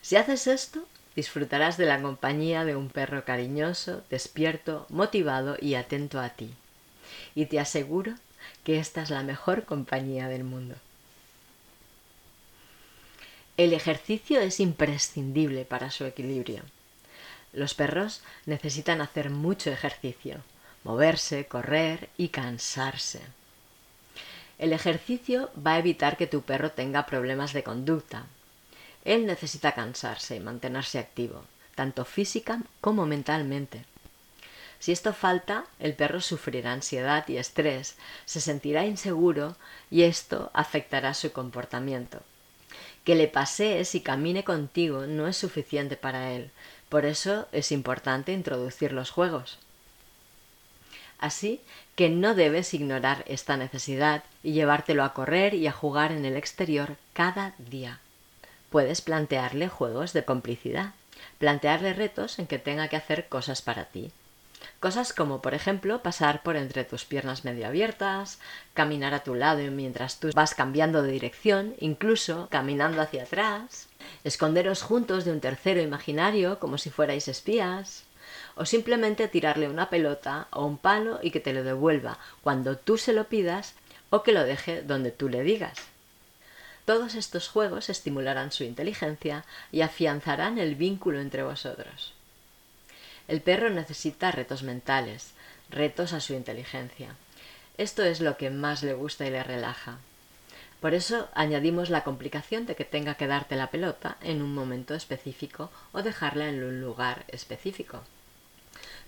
Si 0.00 0.14
haces 0.14 0.46
esto, 0.46 0.86
disfrutarás 1.16 1.76
de 1.76 1.86
la 1.86 2.00
compañía 2.00 2.64
de 2.64 2.76
un 2.76 2.88
perro 2.88 3.24
cariñoso, 3.24 4.02
despierto, 4.08 4.86
motivado 4.90 5.56
y 5.60 5.74
atento 5.74 6.20
a 6.20 6.30
ti. 6.30 6.54
Y 7.34 7.46
te 7.46 7.58
aseguro 7.58 8.14
que 8.62 8.78
esta 8.78 9.02
es 9.02 9.10
la 9.10 9.24
mejor 9.24 9.64
compañía 9.64 10.28
del 10.28 10.44
mundo. 10.44 10.76
El 13.58 13.74
ejercicio 13.74 14.40
es 14.40 14.60
imprescindible 14.60 15.66
para 15.66 15.90
su 15.90 16.06
equilibrio. 16.06 16.62
Los 17.52 17.74
perros 17.74 18.22
necesitan 18.46 19.02
hacer 19.02 19.28
mucho 19.28 19.70
ejercicio, 19.70 20.38
moverse, 20.84 21.44
correr 21.44 22.08
y 22.16 22.28
cansarse. 22.28 23.20
El 24.58 24.72
ejercicio 24.72 25.50
va 25.54 25.74
a 25.74 25.78
evitar 25.78 26.16
que 26.16 26.26
tu 26.26 26.40
perro 26.42 26.70
tenga 26.70 27.04
problemas 27.04 27.52
de 27.52 27.62
conducta. 27.62 28.24
Él 29.04 29.26
necesita 29.26 29.72
cansarse 29.72 30.34
y 30.36 30.40
mantenerse 30.40 30.98
activo, 30.98 31.44
tanto 31.74 32.06
física 32.06 32.62
como 32.80 33.04
mentalmente. 33.04 33.84
Si 34.78 34.92
esto 34.92 35.12
falta, 35.12 35.66
el 35.78 35.94
perro 35.94 36.22
sufrirá 36.22 36.72
ansiedad 36.72 37.28
y 37.28 37.36
estrés, 37.36 37.96
se 38.24 38.40
sentirá 38.40 38.86
inseguro 38.86 39.56
y 39.90 40.04
esto 40.04 40.50
afectará 40.54 41.12
su 41.12 41.32
comportamiento. 41.32 42.22
Que 43.04 43.14
le 43.14 43.28
pasees 43.28 43.94
y 43.94 44.00
camine 44.00 44.44
contigo 44.44 45.06
no 45.06 45.26
es 45.26 45.36
suficiente 45.36 45.96
para 45.96 46.32
él, 46.32 46.50
por 46.88 47.04
eso 47.04 47.48
es 47.52 47.72
importante 47.72 48.32
introducir 48.32 48.92
los 48.92 49.10
juegos. 49.10 49.58
Así 51.18 51.60
que 51.94 52.08
no 52.08 52.34
debes 52.34 52.74
ignorar 52.74 53.24
esta 53.28 53.56
necesidad 53.56 54.24
y 54.42 54.52
llevártelo 54.52 55.04
a 55.04 55.14
correr 55.14 55.54
y 55.54 55.66
a 55.66 55.72
jugar 55.72 56.10
en 56.10 56.24
el 56.24 56.36
exterior 56.36 56.96
cada 57.12 57.54
día. 57.58 58.00
Puedes 58.70 59.02
plantearle 59.02 59.68
juegos 59.68 60.12
de 60.12 60.24
complicidad, 60.24 60.94
plantearle 61.38 61.92
retos 61.92 62.38
en 62.38 62.46
que 62.46 62.58
tenga 62.58 62.88
que 62.88 62.96
hacer 62.96 63.28
cosas 63.28 63.62
para 63.62 63.84
ti. 63.84 64.10
Cosas 64.82 65.12
como, 65.12 65.42
por 65.42 65.54
ejemplo, 65.54 66.02
pasar 66.02 66.42
por 66.42 66.56
entre 66.56 66.82
tus 66.82 67.04
piernas 67.04 67.44
medio 67.44 67.68
abiertas, 67.68 68.40
caminar 68.74 69.14
a 69.14 69.22
tu 69.22 69.36
lado 69.36 69.62
mientras 69.70 70.18
tú 70.18 70.30
vas 70.34 70.56
cambiando 70.56 71.04
de 71.04 71.12
dirección, 71.12 71.76
incluso 71.78 72.48
caminando 72.50 73.00
hacia 73.00 73.22
atrás, 73.22 73.86
esconderos 74.24 74.82
juntos 74.82 75.24
de 75.24 75.30
un 75.30 75.38
tercero 75.38 75.80
imaginario 75.80 76.58
como 76.58 76.78
si 76.78 76.90
fuerais 76.90 77.28
espías, 77.28 78.02
o 78.56 78.66
simplemente 78.66 79.28
tirarle 79.28 79.68
una 79.68 79.88
pelota 79.88 80.48
o 80.50 80.66
un 80.66 80.78
palo 80.78 81.20
y 81.22 81.30
que 81.30 81.38
te 81.38 81.52
lo 81.52 81.62
devuelva 81.62 82.18
cuando 82.42 82.76
tú 82.76 82.98
se 82.98 83.12
lo 83.12 83.28
pidas 83.28 83.74
o 84.10 84.24
que 84.24 84.32
lo 84.32 84.42
deje 84.42 84.82
donde 84.82 85.12
tú 85.12 85.28
le 85.28 85.44
digas. 85.44 85.78
Todos 86.86 87.14
estos 87.14 87.48
juegos 87.48 87.88
estimularán 87.88 88.50
su 88.50 88.64
inteligencia 88.64 89.44
y 89.70 89.82
afianzarán 89.82 90.58
el 90.58 90.74
vínculo 90.74 91.20
entre 91.20 91.44
vosotros. 91.44 92.14
El 93.28 93.40
perro 93.40 93.70
necesita 93.70 94.30
retos 94.30 94.62
mentales, 94.62 95.32
retos 95.70 96.12
a 96.12 96.20
su 96.20 96.34
inteligencia. 96.34 97.16
Esto 97.78 98.02
es 98.02 98.20
lo 98.20 98.36
que 98.36 98.50
más 98.50 98.82
le 98.82 98.94
gusta 98.94 99.26
y 99.26 99.30
le 99.30 99.42
relaja. 99.42 99.98
Por 100.80 100.94
eso 100.94 101.28
añadimos 101.34 101.90
la 101.90 102.04
complicación 102.04 102.66
de 102.66 102.74
que 102.74 102.84
tenga 102.84 103.14
que 103.14 103.28
darte 103.28 103.56
la 103.56 103.70
pelota 103.70 104.16
en 104.20 104.42
un 104.42 104.52
momento 104.54 104.94
específico 104.94 105.70
o 105.92 106.02
dejarla 106.02 106.48
en 106.48 106.62
un 106.62 106.80
lugar 106.80 107.24
específico. 107.28 108.02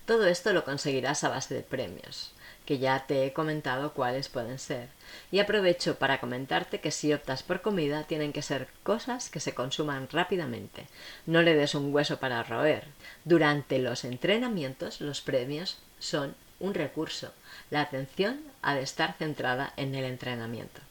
Todo 0.05 0.27
esto 0.27 0.53
lo 0.53 0.63
conseguirás 0.63 1.23
a 1.23 1.29
base 1.29 1.55
de 1.55 1.61
premios, 1.61 2.31
que 2.65 2.77
ya 2.77 3.07
te 3.07 3.25
he 3.25 3.33
comentado 3.33 3.93
cuáles 3.93 4.29
pueden 4.29 4.59
ser. 4.59 4.89
Y 5.31 5.39
aprovecho 5.39 5.97
para 5.97 6.19
comentarte 6.19 6.79
que 6.79 6.91
si 6.91 7.11
optas 7.11 7.41
por 7.41 7.61
comida 7.61 8.03
tienen 8.03 8.31
que 8.31 8.43
ser 8.43 8.67
cosas 8.83 9.31
que 9.31 9.39
se 9.39 9.55
consuman 9.55 10.07
rápidamente. 10.11 10.85
No 11.25 11.41
le 11.41 11.55
des 11.55 11.73
un 11.73 11.91
hueso 11.91 12.19
para 12.19 12.43
roer. 12.43 12.83
Durante 13.23 13.79
los 13.79 14.03
entrenamientos 14.03 15.01
los 15.01 15.21
premios 15.21 15.79
son 15.97 16.35
un 16.59 16.75
recurso. 16.75 17.33
La 17.71 17.81
atención 17.81 18.41
ha 18.61 18.75
de 18.75 18.83
estar 18.83 19.15
centrada 19.17 19.73
en 19.75 19.95
el 19.95 20.05
entrenamiento. 20.05 20.81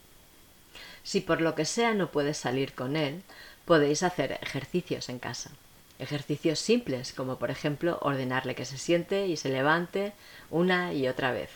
Si 1.04 1.20
por 1.20 1.40
lo 1.40 1.54
que 1.54 1.66
sea 1.66 1.94
no 1.94 2.10
puedes 2.10 2.38
salir 2.38 2.74
con 2.74 2.96
él, 2.96 3.22
podéis 3.64 4.02
hacer 4.02 4.38
ejercicios 4.42 5.08
en 5.08 5.20
casa. 5.20 5.50
Ejercicios 5.98 6.58
simples, 6.58 7.12
como 7.12 7.38
por 7.38 7.50
ejemplo 7.50 7.98
ordenarle 8.02 8.54
que 8.54 8.64
se 8.64 8.78
siente 8.78 9.26
y 9.28 9.36
se 9.36 9.48
levante 9.48 10.12
una 10.50 10.92
y 10.92 11.06
otra 11.06 11.32
vez. 11.32 11.50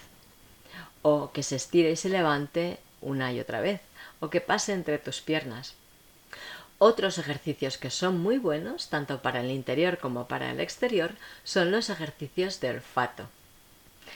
O 1.03 1.33
que 1.33 1.43
se 1.43 1.57
estire 1.57 1.91
y 1.91 1.97
se 1.97 2.09
levante 2.09 2.79
una 3.01 3.33
y 3.33 3.41
otra 3.41 3.61
vez. 3.61 3.81
O 4.21 4.31
que 4.31 4.41
pase 4.41 4.73
entre 4.73 4.99
tus 4.99 5.21
piernas. 5.21 5.75
Otros 6.79 7.19
ejercicios 7.19 7.77
que 7.77 7.91
son 7.91 8.21
muy 8.21 8.39
buenos, 8.39 8.89
tanto 8.89 9.21
para 9.21 9.41
el 9.41 9.51
interior 9.51 9.99
como 9.99 10.29
para 10.29 10.53
el 10.53 10.61
exterior, 10.61 11.13
son 11.43 11.73
los 11.73 11.91
ejercicios 11.91 12.61
de 12.61 12.71
olfato. 12.71 13.29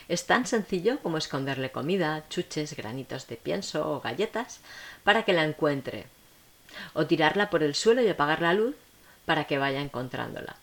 Es 0.08 0.26
tan 0.26 0.46
sencillo 0.46 1.00
como 1.00 1.18
esconderle 1.18 1.72
comida, 1.72 2.24
chuches, 2.28 2.76
granitos 2.76 3.26
de 3.26 3.36
pienso 3.36 3.90
o 3.90 4.00
galletas 4.00 4.60
para 5.02 5.24
que 5.24 5.32
la 5.32 5.44
encuentre. 5.44 6.06
O 6.94 7.06
tirarla 7.06 7.50
por 7.50 7.64
el 7.64 7.74
suelo 7.74 8.00
y 8.02 8.08
apagar 8.08 8.40
la 8.40 8.54
luz 8.54 8.76
para 9.24 9.44
que 9.44 9.58
vaya 9.58 9.80
encontrándola. 9.80 10.56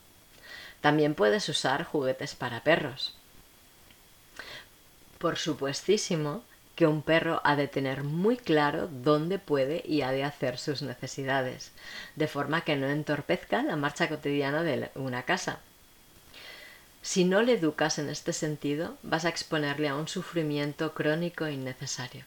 También 0.81 1.15
puedes 1.15 1.49
usar 1.49 1.83
juguetes 1.83 2.35
para 2.35 2.63
perros. 2.63 3.15
Por 5.17 5.37
supuestísimo 5.37 6.43
que 6.75 6.87
un 6.87 7.01
perro 7.01 7.41
ha 7.43 7.57
de 7.57 7.67
tener 7.67 8.03
muy 8.03 8.37
claro 8.37 8.87
dónde 8.89 9.37
puede 9.37 9.83
y 9.85 10.01
ha 10.01 10.11
de 10.11 10.23
hacer 10.23 10.57
sus 10.57 10.81
necesidades, 10.81 11.73
de 12.15 12.29
forma 12.29 12.61
que 12.61 12.77
no 12.77 12.87
entorpezca 12.87 13.61
la 13.63 13.75
marcha 13.75 14.07
cotidiana 14.07 14.63
de 14.63 14.89
una 14.95 15.23
casa. 15.23 15.59
Si 17.01 17.25
no 17.25 17.41
le 17.41 17.53
educas 17.53 17.99
en 17.99 18.09
este 18.09 18.31
sentido, 18.31 18.97
vas 19.03 19.25
a 19.25 19.29
exponerle 19.29 19.89
a 19.89 19.95
un 19.95 20.07
sufrimiento 20.07 20.93
crónico 20.93 21.49
innecesario. 21.49 22.23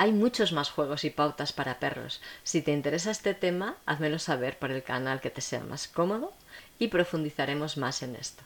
Hay 0.00 0.12
muchos 0.12 0.52
más 0.52 0.70
juegos 0.70 1.02
y 1.04 1.10
pautas 1.10 1.52
para 1.52 1.80
perros. 1.80 2.20
Si 2.44 2.62
te 2.62 2.72
interesa 2.72 3.10
este 3.10 3.34
tema, 3.34 3.76
házmelo 3.84 4.20
saber 4.20 4.56
por 4.56 4.70
el 4.70 4.84
canal 4.84 5.20
que 5.20 5.30
te 5.30 5.40
sea 5.40 5.60
más 5.60 5.88
cómodo 5.88 6.32
y 6.78 6.86
profundizaremos 6.86 7.76
más 7.76 8.02
en 8.04 8.14
esto. 8.14 8.44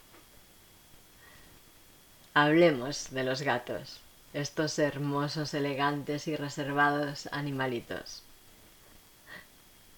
Hablemos 2.32 3.11
de 3.11 3.25
los 3.25 3.42
gatos, 3.42 4.00
estos 4.32 4.78
hermosos, 4.78 5.52
elegantes 5.52 6.26
y 6.26 6.37
reservados 6.37 7.28
animalitos. 7.32 8.23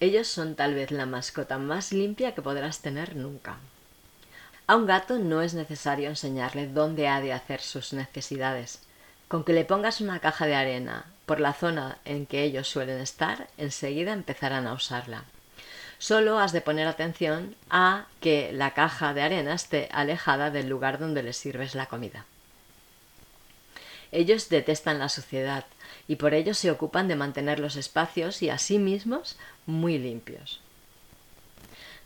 Ellos 0.01 0.27
son 0.27 0.55
tal 0.55 0.73
vez 0.75 0.91
la 0.91 1.05
mascota 1.05 1.57
más 1.57 1.93
limpia 1.93 2.35
que 2.35 2.41
podrás 2.41 2.81
tener 2.81 3.15
nunca. 3.15 3.55
A 4.67 4.75
un 4.75 4.87
gato 4.87 5.19
no 5.19 5.41
es 5.41 5.53
necesario 5.53 6.09
enseñarle 6.09 6.67
dónde 6.67 7.07
ha 7.07 7.21
de 7.21 7.31
hacer 7.31 7.61
sus 7.61 7.93
necesidades. 7.93 8.81
Con 9.27 9.43
que 9.43 9.53
le 9.53 9.65
pongas 9.65 10.01
una 10.01 10.19
caja 10.19 10.45
de 10.45 10.55
arena 10.55 11.05
por 11.25 11.39
la 11.39 11.53
zona 11.53 11.97
en 12.05 12.25
que 12.25 12.43
ellos 12.43 12.67
suelen 12.67 12.99
estar, 12.99 13.47
enseguida 13.57 14.13
empezarán 14.13 14.67
a 14.67 14.73
usarla. 14.73 15.23
Solo 15.97 16.39
has 16.39 16.51
de 16.51 16.61
poner 16.61 16.87
atención 16.87 17.55
a 17.69 18.05
que 18.21 18.51
la 18.51 18.73
caja 18.73 19.13
de 19.13 19.21
arena 19.21 19.53
esté 19.53 19.89
alejada 19.91 20.51
del 20.51 20.67
lugar 20.67 20.99
donde 20.99 21.23
les 21.23 21.37
sirves 21.37 21.73
la 21.73 21.87
comida. 21.87 22.25
Ellos 24.11 24.49
detestan 24.49 24.99
la 24.99 25.09
suciedad 25.09 25.65
y 26.07 26.17
por 26.17 26.33
ello 26.33 26.53
se 26.53 26.69
ocupan 26.69 27.07
de 27.07 27.15
mantener 27.15 27.59
los 27.59 27.75
espacios 27.75 28.41
y 28.41 28.49
a 28.49 28.57
sí 28.57 28.77
mismos 28.77 29.37
muy 29.65 29.97
limpios. 29.97 30.61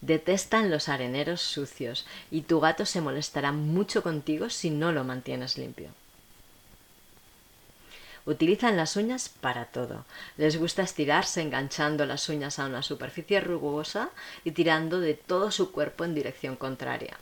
Detestan 0.02 0.72
los 0.72 0.88
areneros 0.88 1.42
sucios 1.42 2.06
y 2.32 2.42
tu 2.42 2.62
gato 2.62 2.86
se 2.86 3.02
molestará 3.02 3.52
mucho 3.52 4.02
contigo 4.02 4.50
si 4.50 4.70
no 4.70 4.94
lo 4.94 5.04
mantienes 5.04 5.58
limpio. 5.58 5.90
Utilizan 8.30 8.78
las 8.78 8.96
uñas 8.96 9.28
para 9.28 9.66
todo. 9.66 10.06
Les 10.38 10.56
gusta 10.56 10.84
estirarse 10.84 11.42
enganchando 11.42 12.06
las 12.06 12.30
uñas 12.30 12.60
a 12.60 12.68
una 12.68 12.84
superficie 12.84 13.42
rugosa 13.42 14.12
y 14.44 14.52
tirando 14.52 15.00
de 15.00 15.16
todo 15.16 15.50
su 15.50 15.72
cuerpo 15.72 16.06
en 16.06 16.14
dirección 16.14 16.56
contraria. 16.56 17.18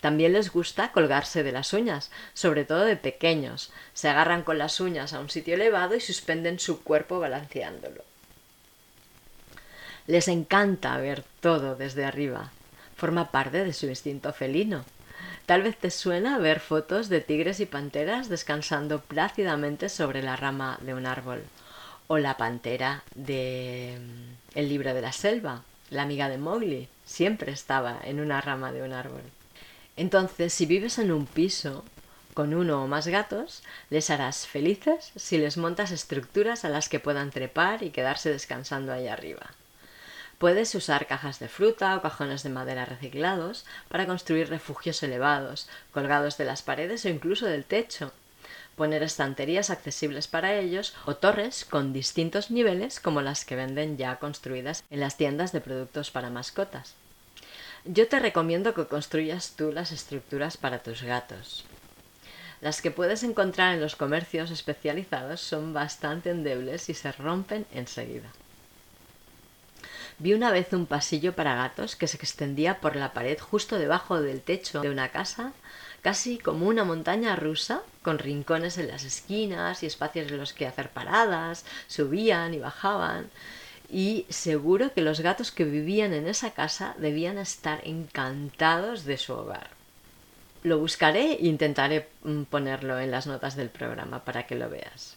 También 0.00 0.32
les 0.32 0.52
gusta 0.52 0.92
colgarse 0.92 1.42
de 1.42 1.50
las 1.50 1.72
uñas, 1.72 2.12
sobre 2.34 2.64
todo 2.64 2.84
de 2.84 2.96
pequeños. 2.96 3.72
Se 3.94 4.08
agarran 4.08 4.44
con 4.44 4.58
las 4.58 4.78
uñas 4.78 5.12
a 5.12 5.18
un 5.18 5.28
sitio 5.28 5.54
elevado 5.54 5.96
y 5.96 6.00
suspenden 6.00 6.60
su 6.60 6.84
cuerpo 6.84 7.18
balanceándolo. 7.18 8.04
Les 10.06 10.28
encanta 10.28 10.96
ver 10.98 11.24
todo 11.40 11.74
desde 11.74 12.04
arriba. 12.04 12.52
Forma 12.94 13.32
parte 13.32 13.64
de 13.64 13.72
su 13.72 13.86
instinto 13.86 14.32
felino. 14.32 14.84
Tal 15.46 15.62
vez 15.62 15.76
te 15.76 15.90
suena 15.90 16.38
ver 16.38 16.60
fotos 16.60 17.08
de 17.08 17.20
tigres 17.20 17.60
y 17.60 17.66
panteras 17.66 18.28
descansando 18.28 19.00
plácidamente 19.00 19.88
sobre 19.88 20.22
la 20.22 20.36
rama 20.36 20.78
de 20.82 20.94
un 20.94 21.06
árbol. 21.06 21.44
O 22.06 22.18
la 22.18 22.36
pantera 22.36 23.02
de 23.14 23.98
mm, 24.00 24.58
El 24.58 24.68
libro 24.68 24.94
de 24.94 25.02
la 25.02 25.12
selva, 25.12 25.62
la 25.90 26.02
amiga 26.02 26.28
de 26.28 26.38
Mowgli, 26.38 26.88
siempre 27.04 27.52
estaba 27.52 27.98
en 28.04 28.20
una 28.20 28.40
rama 28.40 28.72
de 28.72 28.82
un 28.82 28.92
árbol. 28.92 29.22
Entonces, 29.96 30.52
si 30.52 30.66
vives 30.66 30.98
en 30.98 31.12
un 31.12 31.26
piso 31.26 31.84
con 32.34 32.52
uno 32.52 32.82
o 32.82 32.88
más 32.88 33.06
gatos, 33.06 33.62
les 33.90 34.10
harás 34.10 34.46
felices 34.46 35.12
si 35.16 35.38
les 35.38 35.56
montas 35.56 35.92
estructuras 35.92 36.64
a 36.64 36.68
las 36.68 36.88
que 36.88 37.00
puedan 37.00 37.30
trepar 37.30 37.82
y 37.82 37.90
quedarse 37.90 38.30
descansando 38.30 38.92
ahí 38.92 39.08
arriba. 39.08 39.50
Puedes 40.44 40.74
usar 40.74 41.06
cajas 41.06 41.38
de 41.38 41.48
fruta 41.48 41.96
o 41.96 42.02
cajones 42.02 42.42
de 42.42 42.50
madera 42.50 42.84
reciclados 42.84 43.64
para 43.88 44.04
construir 44.04 44.50
refugios 44.50 45.02
elevados, 45.02 45.70
colgados 45.90 46.36
de 46.36 46.44
las 46.44 46.60
paredes 46.60 47.06
o 47.06 47.08
incluso 47.08 47.46
del 47.46 47.64
techo. 47.64 48.12
Poner 48.76 49.02
estanterías 49.02 49.70
accesibles 49.70 50.28
para 50.28 50.52
ellos 50.52 50.94
o 51.06 51.16
torres 51.16 51.64
con 51.64 51.94
distintos 51.94 52.50
niveles 52.50 53.00
como 53.00 53.22
las 53.22 53.46
que 53.46 53.56
venden 53.56 53.96
ya 53.96 54.16
construidas 54.16 54.84
en 54.90 55.00
las 55.00 55.16
tiendas 55.16 55.52
de 55.52 55.62
productos 55.62 56.10
para 56.10 56.28
mascotas. 56.28 56.92
Yo 57.86 58.06
te 58.06 58.18
recomiendo 58.18 58.74
que 58.74 58.84
construyas 58.84 59.54
tú 59.56 59.72
las 59.72 59.92
estructuras 59.92 60.58
para 60.58 60.82
tus 60.82 61.04
gatos. 61.04 61.64
Las 62.60 62.82
que 62.82 62.90
puedes 62.90 63.22
encontrar 63.22 63.72
en 63.72 63.80
los 63.80 63.96
comercios 63.96 64.50
especializados 64.50 65.40
son 65.40 65.72
bastante 65.72 66.28
endebles 66.28 66.90
y 66.90 66.92
se 66.92 67.12
rompen 67.12 67.64
enseguida. 67.72 68.30
Vi 70.18 70.32
una 70.32 70.52
vez 70.52 70.72
un 70.72 70.86
pasillo 70.86 71.34
para 71.34 71.56
gatos 71.56 71.96
que 71.96 72.06
se 72.06 72.16
extendía 72.16 72.80
por 72.80 72.94
la 72.94 73.12
pared 73.12 73.38
justo 73.38 73.78
debajo 73.78 74.20
del 74.20 74.42
techo 74.42 74.80
de 74.80 74.90
una 74.90 75.08
casa, 75.08 75.52
casi 76.02 76.38
como 76.38 76.66
una 76.66 76.84
montaña 76.84 77.34
rusa, 77.34 77.82
con 78.02 78.18
rincones 78.18 78.78
en 78.78 78.88
las 78.88 79.04
esquinas 79.04 79.82
y 79.82 79.86
espacios 79.86 80.30
en 80.30 80.38
los 80.38 80.52
que 80.52 80.66
hacer 80.66 80.90
paradas, 80.90 81.64
subían 81.88 82.54
y 82.54 82.58
bajaban. 82.58 83.28
Y 83.90 84.26
seguro 84.28 84.92
que 84.92 85.02
los 85.02 85.20
gatos 85.20 85.50
que 85.50 85.64
vivían 85.64 86.12
en 86.12 86.28
esa 86.28 86.52
casa 86.52 86.94
debían 86.98 87.38
estar 87.38 87.80
encantados 87.84 89.04
de 89.04 89.18
su 89.18 89.34
hogar. 89.34 89.70
Lo 90.62 90.78
buscaré 90.78 91.32
e 91.32 91.46
intentaré 91.46 92.08
mm, 92.22 92.44
ponerlo 92.44 92.98
en 92.98 93.10
las 93.10 93.26
notas 93.26 93.56
del 93.56 93.68
programa 93.68 94.24
para 94.24 94.46
que 94.46 94.54
lo 94.54 94.70
veas. 94.70 95.16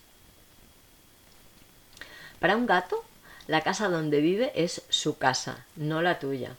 Para 2.39 2.55
un 2.55 2.65
gato, 2.65 3.03
la 3.47 3.61
casa 3.61 3.87
donde 3.87 4.21
vive 4.21 4.51
es 4.55 4.81
su 4.89 5.17
casa, 5.17 5.65
no 5.75 6.01
la 6.01 6.19
tuya. 6.19 6.51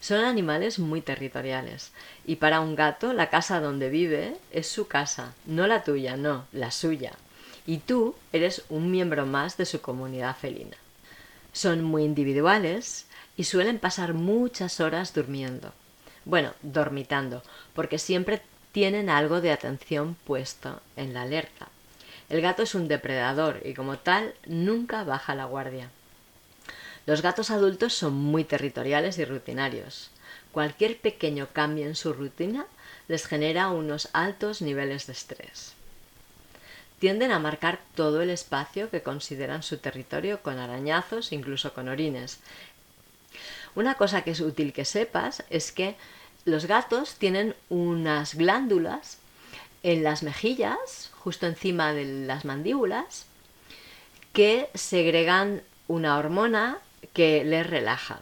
Son 0.00 0.24
animales 0.24 0.78
muy 0.78 1.00
territoriales 1.00 1.92
y 2.26 2.36
para 2.36 2.60
un 2.60 2.74
gato 2.74 3.12
la 3.12 3.30
casa 3.30 3.60
donde 3.60 3.88
vive 3.88 4.36
es 4.50 4.68
su 4.68 4.86
casa, 4.86 5.32
no 5.46 5.66
la 5.66 5.84
tuya, 5.84 6.16
no, 6.16 6.46
la 6.52 6.70
suya. 6.70 7.12
Y 7.66 7.78
tú 7.78 8.14
eres 8.32 8.64
un 8.68 8.90
miembro 8.90 9.24
más 9.26 9.56
de 9.56 9.64
su 9.64 9.80
comunidad 9.80 10.36
felina. 10.36 10.76
Son 11.52 11.82
muy 11.82 12.04
individuales 12.04 13.06
y 13.36 13.44
suelen 13.44 13.78
pasar 13.78 14.12
muchas 14.12 14.80
horas 14.80 15.14
durmiendo. 15.14 15.72
Bueno, 16.24 16.52
dormitando, 16.62 17.42
porque 17.74 17.98
siempre 17.98 18.42
tienen 18.72 19.08
algo 19.08 19.40
de 19.40 19.52
atención 19.52 20.16
puesto 20.24 20.80
en 20.96 21.14
la 21.14 21.22
alerta. 21.22 21.68
El 22.28 22.40
gato 22.40 22.62
es 22.62 22.74
un 22.74 22.88
depredador 22.88 23.62
y 23.64 23.74
como 23.74 23.98
tal 23.98 24.34
nunca 24.46 25.04
baja 25.04 25.34
la 25.34 25.44
guardia. 25.44 25.90
Los 27.06 27.20
gatos 27.20 27.50
adultos 27.50 27.92
son 27.92 28.14
muy 28.14 28.44
territoriales 28.44 29.18
y 29.18 29.24
rutinarios. 29.24 30.10
Cualquier 30.52 30.98
pequeño 30.98 31.48
cambio 31.52 31.86
en 31.86 31.96
su 31.96 32.12
rutina 32.12 32.66
les 33.08 33.26
genera 33.26 33.68
unos 33.68 34.08
altos 34.12 34.62
niveles 34.62 35.06
de 35.06 35.12
estrés. 35.12 35.74
Tienden 36.98 37.32
a 37.32 37.38
marcar 37.38 37.80
todo 37.94 38.22
el 38.22 38.30
espacio 38.30 38.88
que 38.88 39.02
consideran 39.02 39.62
su 39.62 39.76
territorio 39.78 40.40
con 40.40 40.58
arañazos, 40.58 41.32
incluso 41.32 41.74
con 41.74 41.88
orines. 41.88 42.38
Una 43.74 43.94
cosa 43.94 44.22
que 44.22 44.30
es 44.30 44.40
útil 44.40 44.72
que 44.72 44.86
sepas 44.86 45.44
es 45.50 45.72
que 45.72 45.96
los 46.46 46.64
gatos 46.64 47.16
tienen 47.16 47.54
unas 47.68 48.34
glándulas 48.34 49.18
en 49.82 50.02
las 50.02 50.22
mejillas, 50.22 51.10
justo 51.18 51.46
encima 51.46 51.92
de 51.92 52.26
las 52.26 52.46
mandíbulas, 52.46 53.26
que 54.32 54.70
segregan 54.72 55.62
una 55.88 56.16
hormona 56.16 56.78
que 57.12 57.44
les 57.44 57.66
relaja. 57.66 58.20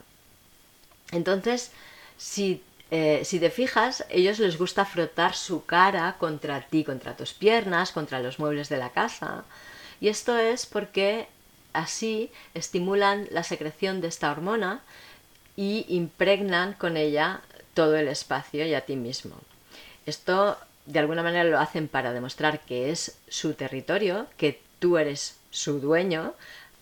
Entonces, 1.11 1.71
si, 2.17 2.63
eh, 2.91 3.21
si 3.23 3.39
te 3.39 3.49
fijas, 3.49 4.05
ellos 4.09 4.39
les 4.39 4.57
gusta 4.57 4.85
frotar 4.85 5.35
su 5.35 5.65
cara 5.65 6.15
contra 6.17 6.61
ti, 6.61 6.83
contra 6.83 7.15
tus 7.15 7.33
piernas, 7.33 7.91
contra 7.91 8.19
los 8.19 8.39
muebles 8.39 8.69
de 8.69 8.77
la 8.77 8.91
casa. 8.91 9.43
Y 10.01 10.09
esto 10.09 10.37
es 10.37 10.65
porque 10.65 11.27
así 11.73 12.31
estimulan 12.53 13.27
la 13.31 13.43
secreción 13.43 14.01
de 14.01 14.07
esta 14.07 14.31
hormona 14.31 14.81
y 15.55 15.85
impregnan 15.89 16.73
con 16.73 16.97
ella 16.97 17.41
todo 17.73 17.95
el 17.95 18.07
espacio 18.07 18.65
y 18.65 18.73
a 18.73 18.81
ti 18.81 18.95
mismo. 18.95 19.35
Esto 20.05 20.57
de 20.85 20.99
alguna 20.99 21.23
manera 21.23 21.43
lo 21.43 21.59
hacen 21.59 21.87
para 21.87 22.13
demostrar 22.13 22.59
que 22.61 22.91
es 22.91 23.17
su 23.27 23.53
territorio, 23.53 24.27
que 24.37 24.61
tú 24.79 24.97
eres 24.97 25.37
su 25.49 25.79
dueño, 25.79 26.33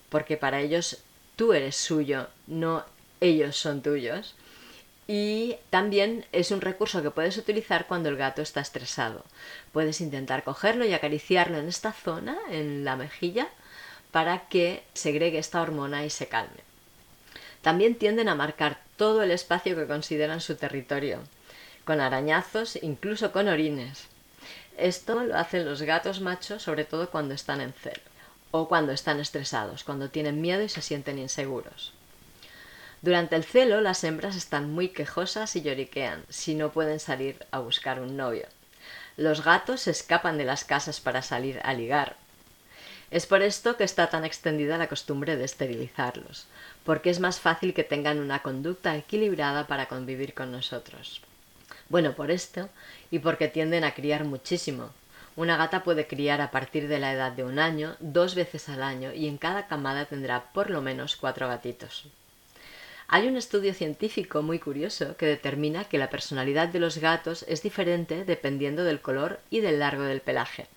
porque 0.09 0.37
para 0.37 0.59
ellos 0.61 0.97
tú 1.35 1.53
eres 1.53 1.75
suyo, 1.75 2.27
no 2.47 2.85
ellos 3.19 3.55
son 3.55 3.81
tuyos. 3.81 4.35
Y 5.07 5.55
también 5.69 6.25
es 6.31 6.51
un 6.51 6.61
recurso 6.61 7.01
que 7.01 7.11
puedes 7.11 7.37
utilizar 7.37 7.87
cuando 7.87 8.09
el 8.09 8.17
gato 8.17 8.41
está 8.41 8.61
estresado. 8.61 9.25
Puedes 9.73 9.99
intentar 9.99 10.43
cogerlo 10.43 10.85
y 10.85 10.93
acariciarlo 10.93 11.57
en 11.57 11.67
esta 11.67 11.91
zona, 11.91 12.37
en 12.49 12.85
la 12.85 12.95
mejilla, 12.95 13.49
para 14.11 14.47
que 14.47 14.83
segregue 14.93 15.37
esta 15.39 15.61
hormona 15.61 16.05
y 16.05 16.09
se 16.09 16.27
calme. 16.27 16.61
También 17.61 17.95
tienden 17.95 18.29
a 18.29 18.35
marcar 18.35 18.79
todo 18.95 19.23
el 19.23 19.31
espacio 19.31 19.75
que 19.75 19.87
consideran 19.87 20.41
su 20.41 20.55
territorio, 20.55 21.19
con 21.83 21.99
arañazos, 21.99 22.77
incluso 22.81 23.31
con 23.31 23.47
orines. 23.47 24.05
Esto 24.77 25.23
lo 25.23 25.35
hacen 25.35 25.65
los 25.65 25.81
gatos 25.81 26.21
machos, 26.21 26.63
sobre 26.63 26.85
todo 26.85 27.09
cuando 27.09 27.33
están 27.33 27.61
en 27.61 27.73
celo 27.73 28.10
o 28.51 28.67
cuando 28.67 28.91
están 28.91 29.19
estresados, 29.19 29.83
cuando 29.83 30.09
tienen 30.09 30.41
miedo 30.41 30.61
y 30.61 30.69
se 30.69 30.81
sienten 30.81 31.17
inseguros. 31.17 31.93
Durante 33.01 33.35
el 33.35 33.43
celo 33.43 33.81
las 33.81 34.03
hembras 34.03 34.35
están 34.35 34.71
muy 34.71 34.89
quejosas 34.89 35.55
y 35.55 35.61
lloriquean 35.61 36.23
si 36.29 36.53
no 36.53 36.71
pueden 36.71 36.99
salir 36.99 37.45
a 37.49 37.59
buscar 37.59 37.99
un 37.99 38.15
novio. 38.15 38.45
Los 39.17 39.43
gatos 39.43 39.81
se 39.81 39.91
escapan 39.91 40.37
de 40.37 40.45
las 40.45 40.63
casas 40.63 40.99
para 40.99 41.21
salir 41.21 41.59
a 41.63 41.73
ligar. 41.73 42.15
Es 43.09 43.25
por 43.25 43.41
esto 43.41 43.75
que 43.75 43.83
está 43.83 44.09
tan 44.09 44.23
extendida 44.23 44.77
la 44.77 44.87
costumbre 44.87 45.35
de 45.35 45.43
esterilizarlos, 45.43 46.47
porque 46.85 47.09
es 47.09 47.19
más 47.19 47.39
fácil 47.39 47.73
que 47.73 47.83
tengan 47.83 48.19
una 48.19 48.41
conducta 48.41 48.95
equilibrada 48.95 49.67
para 49.67 49.87
convivir 49.87 50.33
con 50.33 50.51
nosotros. 50.51 51.21
Bueno, 51.89 52.13
por 52.13 52.31
esto 52.31 52.69
y 53.09 53.19
porque 53.19 53.49
tienden 53.49 53.83
a 53.83 53.93
criar 53.93 54.23
muchísimo, 54.23 54.91
una 55.35 55.57
gata 55.57 55.83
puede 55.83 56.07
criar 56.07 56.41
a 56.41 56.51
partir 56.51 56.87
de 56.87 56.99
la 56.99 57.13
edad 57.13 57.31
de 57.31 57.43
un 57.43 57.59
año 57.59 57.95
dos 57.99 58.35
veces 58.35 58.69
al 58.69 58.83
año 58.83 59.13
y 59.13 59.27
en 59.27 59.37
cada 59.37 59.67
camada 59.67 60.05
tendrá 60.05 60.51
por 60.53 60.69
lo 60.69 60.81
menos 60.81 61.15
cuatro 61.15 61.47
gatitos. 61.47 62.05
Hay 63.07 63.27
un 63.27 63.35
estudio 63.35 63.73
científico 63.73 64.41
muy 64.41 64.59
curioso 64.59 65.17
que 65.17 65.25
determina 65.25 65.83
que 65.83 65.97
la 65.97 66.09
personalidad 66.09 66.69
de 66.69 66.79
los 66.79 66.97
gatos 66.97 67.43
es 67.47 67.61
diferente 67.61 68.23
dependiendo 68.23 68.83
del 68.85 69.01
color 69.01 69.39
y 69.49 69.59
del 69.59 69.79
largo 69.79 70.03
del 70.03 70.21
pelaje. 70.21 70.67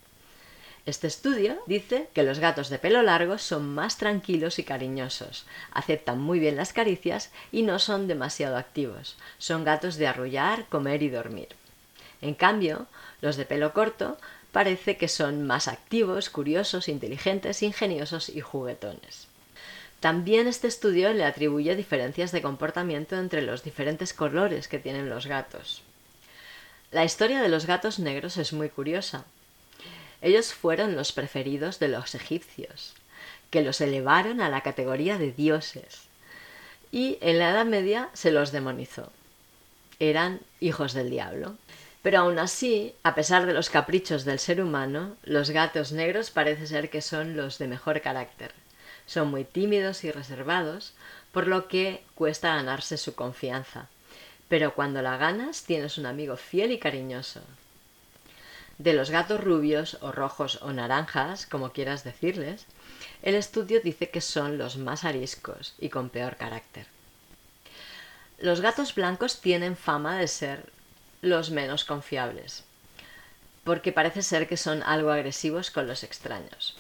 Este 0.87 1.07
estudio 1.07 1.63
dice 1.67 2.09
que 2.13 2.25
los 2.25 2.41
gatos 2.41 2.69
de 2.69 2.79
pelo 2.79 3.03
largo 3.03 3.39
son 3.39 3.75
más 3.75 3.97
tranquilos 3.97 4.59
y 4.59 4.65
cariñosos, 4.65 5.47
aceptan 5.71 6.21
muy 6.21 6.39
bien 6.39 6.57
las 6.57 6.75
caricias 6.75 7.31
y 7.53 7.63
no 7.63 7.79
son 7.79 8.07
demasiado 8.07 8.59
activos. 8.59 9.17
Son 9.39 9.65
gatos 9.65 9.97
de 9.97 10.09
arrullar, 10.09 10.67
comer 10.67 11.03
y 11.03 11.09
dormir. 11.09 11.49
En 12.21 12.35
cambio, 12.35 12.87
los 13.23 13.37
de 13.37 13.47
pelo 13.47 13.73
corto 13.73 14.19
parece 14.55 14.97
que 14.97 15.09
son 15.09 15.45
más 15.45 15.67
activos, 15.67 16.31
curiosos, 16.31 16.89
inteligentes, 16.89 17.61
ingeniosos 17.65 18.29
y 18.29 18.41
juguetones. 18.41 19.27
También 19.99 20.47
este 20.47 20.69
estudio 20.69 21.13
le 21.13 21.25
atribuye 21.25 21.75
diferencias 21.75 22.31
de 22.31 22.41
comportamiento 22.41 23.17
entre 23.17 23.43
los 23.43 23.65
diferentes 23.65 24.15
colores 24.15 24.69
que 24.69 24.79
tienen 24.79 25.11
los 25.11 25.27
gatos. 25.27 25.83
La 26.93 27.05
historia 27.05 27.43
de 27.43 27.49
los 27.49 27.67
gatos 27.67 27.99
negros 27.99 28.37
es 28.37 28.53
muy 28.53 28.69
curiosa. 28.69 29.25
Ellos 30.23 30.55
fueron 30.55 30.95
los 30.95 31.11
preferidos 31.11 31.81
de 31.81 31.89
los 31.89 32.15
egipcios, 32.15 32.95
que 33.51 33.63
los 33.63 33.81
elevaron 33.81 34.41
a 34.41 34.51
la 34.51 34.61
categoría 34.61 35.19
de 35.19 35.33
dioses. 35.33 36.03
Y 36.93 37.19
en 37.21 37.41
la 37.41 37.51
Edad 37.51 37.67
Media 37.67 38.09
se 38.13 38.31
los 38.31 38.53
demonizó. 38.53 39.11
Eran 39.99 40.39
hijos 40.61 40.93
del 40.93 41.11
diablo. 41.11 41.57
Pero 42.05 42.19
aún 42.19 42.39
así, 42.39 42.95
a 43.03 43.15
pesar 43.15 43.47
de 43.47 43.55
los 43.55 43.71
caprichos 43.71 44.27
del 44.27 44.39
ser 44.39 44.61
humano, 44.61 45.17
los 45.23 45.49
gatos 45.49 45.91
negros 45.91 46.31
parece 46.31 46.67
ser 46.67 46.91
que 46.91 47.01
son 47.01 47.35
los 47.35 47.57
de 47.57 47.67
mejor 47.67 48.03
carácter. 48.03 48.53
Son 49.07 49.29
muy 49.29 49.45
tímidos 49.45 50.05
y 50.05 50.11
reservados, 50.11 50.93
por 51.33 51.47
lo 51.47 51.67
que 51.67 52.05
cuesta 52.15 52.57
ganarse 52.57 52.99
su 52.99 53.15
confianza. 53.15 53.89
Pero 54.51 54.75
cuando 54.75 55.01
la 55.01 55.17
ganas, 55.17 55.65
tienes 55.65 55.97
un 55.97 56.05
amigo 56.05 56.37
fiel 56.37 56.73
y 56.73 56.79
cariñoso. 56.79 57.41
De 58.77 58.93
los 58.93 59.09
gatos 59.09 59.43
rubios 59.43 59.97
o 60.03 60.13
rojos 60.13 60.59
o 60.61 60.75
naranjas, 60.75 61.47
como 61.47 61.73
quieras 61.73 62.05
decirles, 62.05 62.67
el 63.23 63.35
estudio 63.35 63.81
dice 63.81 64.11
que 64.11 64.21
son 64.21 64.59
los 64.59 64.77
más 64.77 65.05
ariscos 65.05 65.73
y 65.79 65.89
con 65.89 66.11
peor 66.11 66.37
carácter. 66.37 66.87
Los 68.41 68.61
gatos 68.61 68.95
blancos 68.95 69.41
tienen 69.41 69.75
fama 69.75 70.19
de 70.19 70.29
ser 70.29 70.75
los 71.25 71.51
menos 71.51 71.85
confiables, 71.85 72.65
porque 73.65 73.93
parece 73.93 74.23
ser 74.23 74.47
que 74.47 74.57
son 74.57 74.83
algo 74.83 75.11
agresivos 75.11 75.71
con 75.71 75.87
los 75.87 76.05
extraños, 76.05 76.77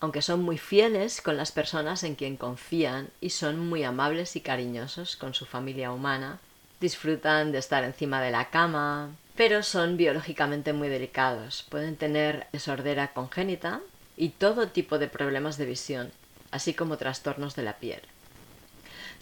aunque 0.00 0.22
son 0.22 0.42
muy 0.42 0.58
fieles 0.58 1.20
con 1.20 1.36
las 1.36 1.52
personas 1.52 2.02
en 2.02 2.14
quien 2.14 2.36
confían 2.36 3.10
y 3.20 3.30
son 3.30 3.58
muy 3.58 3.84
amables 3.84 4.34
y 4.34 4.40
cariñosos 4.40 5.16
con 5.16 5.34
su 5.34 5.46
familia 5.46 5.92
humana, 5.92 6.40
disfrutan 6.80 7.52
de 7.52 7.58
estar 7.58 7.84
encima 7.84 8.20
de 8.20 8.30
la 8.30 8.50
cama, 8.50 9.10
pero 9.36 9.62
son 9.62 9.96
biológicamente 9.96 10.72
muy 10.72 10.88
delicados, 10.88 11.64
pueden 11.68 11.96
tener 11.96 12.46
desordera 12.52 13.12
congénita 13.12 13.80
y 14.16 14.30
todo 14.30 14.68
tipo 14.68 14.98
de 14.98 15.08
problemas 15.08 15.56
de 15.58 15.66
visión, 15.66 16.12
así 16.50 16.74
como 16.74 16.96
trastornos 16.96 17.54
de 17.54 17.62
la 17.62 17.76
piel. 17.78 18.02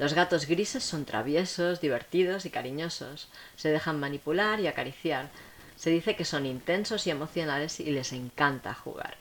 Los 0.00 0.14
gatos 0.14 0.46
grises 0.46 0.82
son 0.82 1.04
traviesos, 1.04 1.82
divertidos 1.82 2.46
y 2.46 2.50
cariñosos. 2.50 3.28
Se 3.56 3.68
dejan 3.68 4.00
manipular 4.00 4.58
y 4.58 4.66
acariciar. 4.66 5.28
Se 5.76 5.90
dice 5.90 6.16
que 6.16 6.24
son 6.24 6.46
intensos 6.46 7.06
y 7.06 7.10
emocionales 7.10 7.80
y 7.80 7.90
les 7.90 8.14
encanta 8.14 8.72
jugar. 8.72 9.18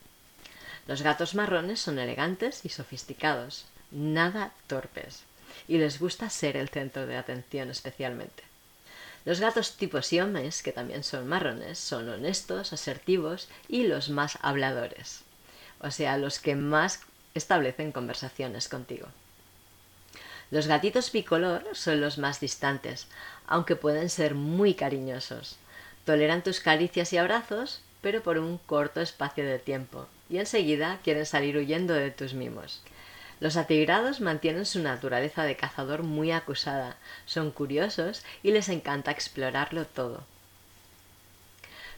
Los 0.87 1.01
gatos 1.01 1.35
marrones 1.35 1.81
son 1.81 1.99
elegantes 1.99 2.63
y 2.63 2.69
sofisticados, 2.69 3.65
nada 3.91 4.53
torpes, 4.67 5.23
y 5.67 5.79
les 5.79 5.99
gusta 5.99 6.29
ser 6.29 6.55
el 6.55 6.69
centro 6.69 7.05
de 7.05 7.17
atención 7.17 7.69
especialmente. 7.69 8.43
Los 9.25 9.41
gatos 9.41 9.75
tipo 9.75 10.01
Siames, 10.01 10.63
que 10.63 10.71
también 10.71 11.03
son 11.03 11.27
marrones, 11.27 11.77
son 11.77 12.07
honestos, 12.07 12.71
asertivos 12.71 13.49
y 13.67 13.83
los 13.83 14.09
más 14.09 14.39
habladores, 14.41 15.23
o 15.81 15.91
sea, 15.91 16.17
los 16.17 16.39
que 16.39 16.55
más 16.55 17.01
establecen 17.33 17.91
conversaciones 17.91 18.69
contigo. 18.69 19.09
Los 20.51 20.67
gatitos 20.67 21.11
bicolor 21.11 21.63
son 21.73 22.01
los 22.01 22.17
más 22.17 22.39
distantes, 22.39 23.07
aunque 23.45 23.75
pueden 23.75 24.09
ser 24.09 24.33
muy 24.33 24.73
cariñosos. 24.73 25.57
Toleran 26.05 26.43
tus 26.43 26.59
caricias 26.59 27.13
y 27.13 27.17
abrazos, 27.17 27.81
pero 28.01 28.23
por 28.23 28.39
un 28.39 28.57
corto 28.57 28.99
espacio 28.99 29.45
de 29.45 29.59
tiempo, 29.59 30.07
y 30.29 30.37
enseguida 30.37 30.99
quieren 31.03 31.25
salir 31.25 31.55
huyendo 31.57 31.93
de 31.93 32.11
tus 32.11 32.33
mimos. 32.33 32.81
Los 33.39 33.57
atigrados 33.57 34.21
mantienen 34.21 34.65
su 34.65 34.79
naturaleza 34.79 35.43
de 35.43 35.55
cazador 35.55 36.03
muy 36.03 36.31
acusada, 36.31 36.97
son 37.25 37.51
curiosos 37.51 38.23
y 38.43 38.51
les 38.51 38.69
encanta 38.69 39.11
explorarlo 39.11 39.85
todo. 39.85 40.23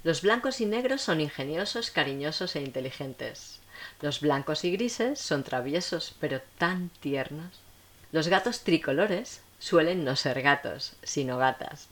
Los 0.04 0.22
blancos 0.22 0.62
y 0.62 0.66
negros 0.66 1.02
son 1.02 1.22
ingeniosos, 1.22 1.90
cariñosos 1.90 2.56
e 2.56 2.62
inteligentes. 2.62 3.60
Los 4.02 4.20
blancos 4.20 4.64
y 4.66 4.72
grises 4.72 5.20
son 5.20 5.44
traviesos, 5.44 6.16
pero 6.20 6.42
tan 6.58 6.90
tiernos. 7.00 7.62
Los 8.12 8.28
gatos 8.28 8.62
tricolores 8.62 9.41
suelen 9.60 10.04
no 10.04 10.17
ser 10.17 10.41
gatos, 10.41 10.93
sino 11.02 11.38
gatas. 11.38 11.88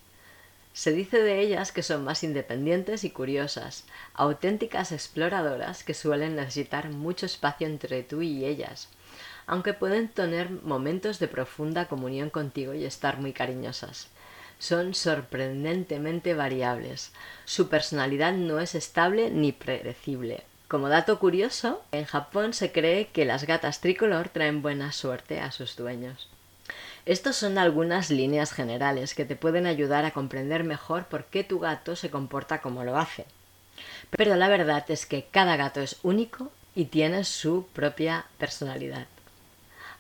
Se 0.74 0.92
dice 0.92 1.22
de 1.22 1.40
ellas 1.40 1.72
que 1.72 1.82
son 1.82 2.04
más 2.04 2.24
independientes 2.24 3.06
y 3.06 3.10
curiosas, 3.10 3.86
auténticas 4.14 4.92
exploradoras 4.92 5.84
que 5.84 5.94
suelen 5.94 6.36
necesitar 6.36 6.90
mucho 6.90 7.26
espacio 7.26 7.68
entre 7.68 8.04
tú 8.04 8.22
y 8.22 8.44
ellas, 8.44 8.90
aunque 9.48 9.74
pueden 9.74 10.10
tener 10.10 10.50
momentos 10.50 11.20
de 11.20 11.30
profunda 11.30 11.88
comunión 11.88 12.30
contigo 12.30 12.74
y 12.74 12.84
estar 12.84 13.18
muy 13.18 13.32
cariñosas. 13.32 14.10
Son 14.60 14.94
sorprendentemente 14.94 16.34
variables. 16.34 17.14
Su 17.46 17.70
personalidad 17.70 18.34
no 18.34 18.60
es 18.60 18.76
estable 18.76 19.30
ni 19.32 19.54
predecible. 19.54 20.44
Como 20.70 20.88
dato 20.88 21.18
curioso, 21.18 21.82
en 21.92 22.06
Japón 22.06 22.54
se 22.54 22.72
cree 22.72 23.08
que 23.08 23.26
las 23.26 23.46
gatas 23.46 23.82
tricolor 23.82 24.30
traen 24.30 24.62
buena 24.62 24.92
suerte 24.92 25.40
a 25.40 25.52
sus 25.52 25.76
dueños. 25.76 26.30
Estos 27.08 27.38
son 27.38 27.58
algunas 27.58 28.12
líneas 28.12 28.54
generales 28.54 29.16
que 29.16 29.26
te 29.26 29.36
pueden 29.36 29.66
ayudar 29.66 30.06
a 30.06 30.12
comprender 30.12 30.64
mejor 30.64 31.06
por 31.06 31.26
qué 31.26 31.44
tu 31.44 31.58
gato 31.58 31.96
se 31.96 32.12
comporta 32.12 32.62
como 32.62 32.84
lo 32.84 33.00
hace. 33.00 33.26
Pero 34.12 34.36
la 34.36 34.48
verdad 34.48 34.86
es 34.90 35.08
que 35.08 35.26
cada 35.32 35.56
gato 35.56 35.82
es 35.82 35.98
único 36.04 36.52
y 36.76 36.86
tiene 36.86 37.24
su 37.24 37.66
propia 37.74 38.28
personalidad, 38.38 39.08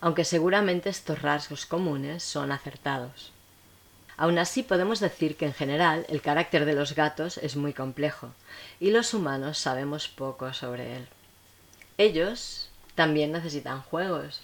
aunque 0.01 0.23
seguramente 0.23 0.89
estos 0.89 1.23
rasgos 1.23 1.65
comunes 1.65 2.21
son 2.21 2.51
acertados. 2.51 3.31
Aún 4.19 4.37
así 4.37 4.63
podemos 4.63 4.99
decir 4.99 5.37
que 5.37 5.45
en 5.45 5.53
general 5.53 6.05
el 6.09 6.21
carácter 6.21 6.65
de 6.65 6.73
los 6.73 6.93
gatos 6.93 7.37
es 7.37 7.55
muy 7.55 7.71
complejo 7.71 8.33
y 8.77 8.91
los 8.91 9.13
humanos 9.13 9.57
sabemos 9.57 10.09
poco 10.09 10.51
sobre 10.51 10.97
él. 10.97 11.07
Ellos 11.97 12.69
también 12.95 13.31
necesitan 13.31 13.81
juegos 13.81 14.41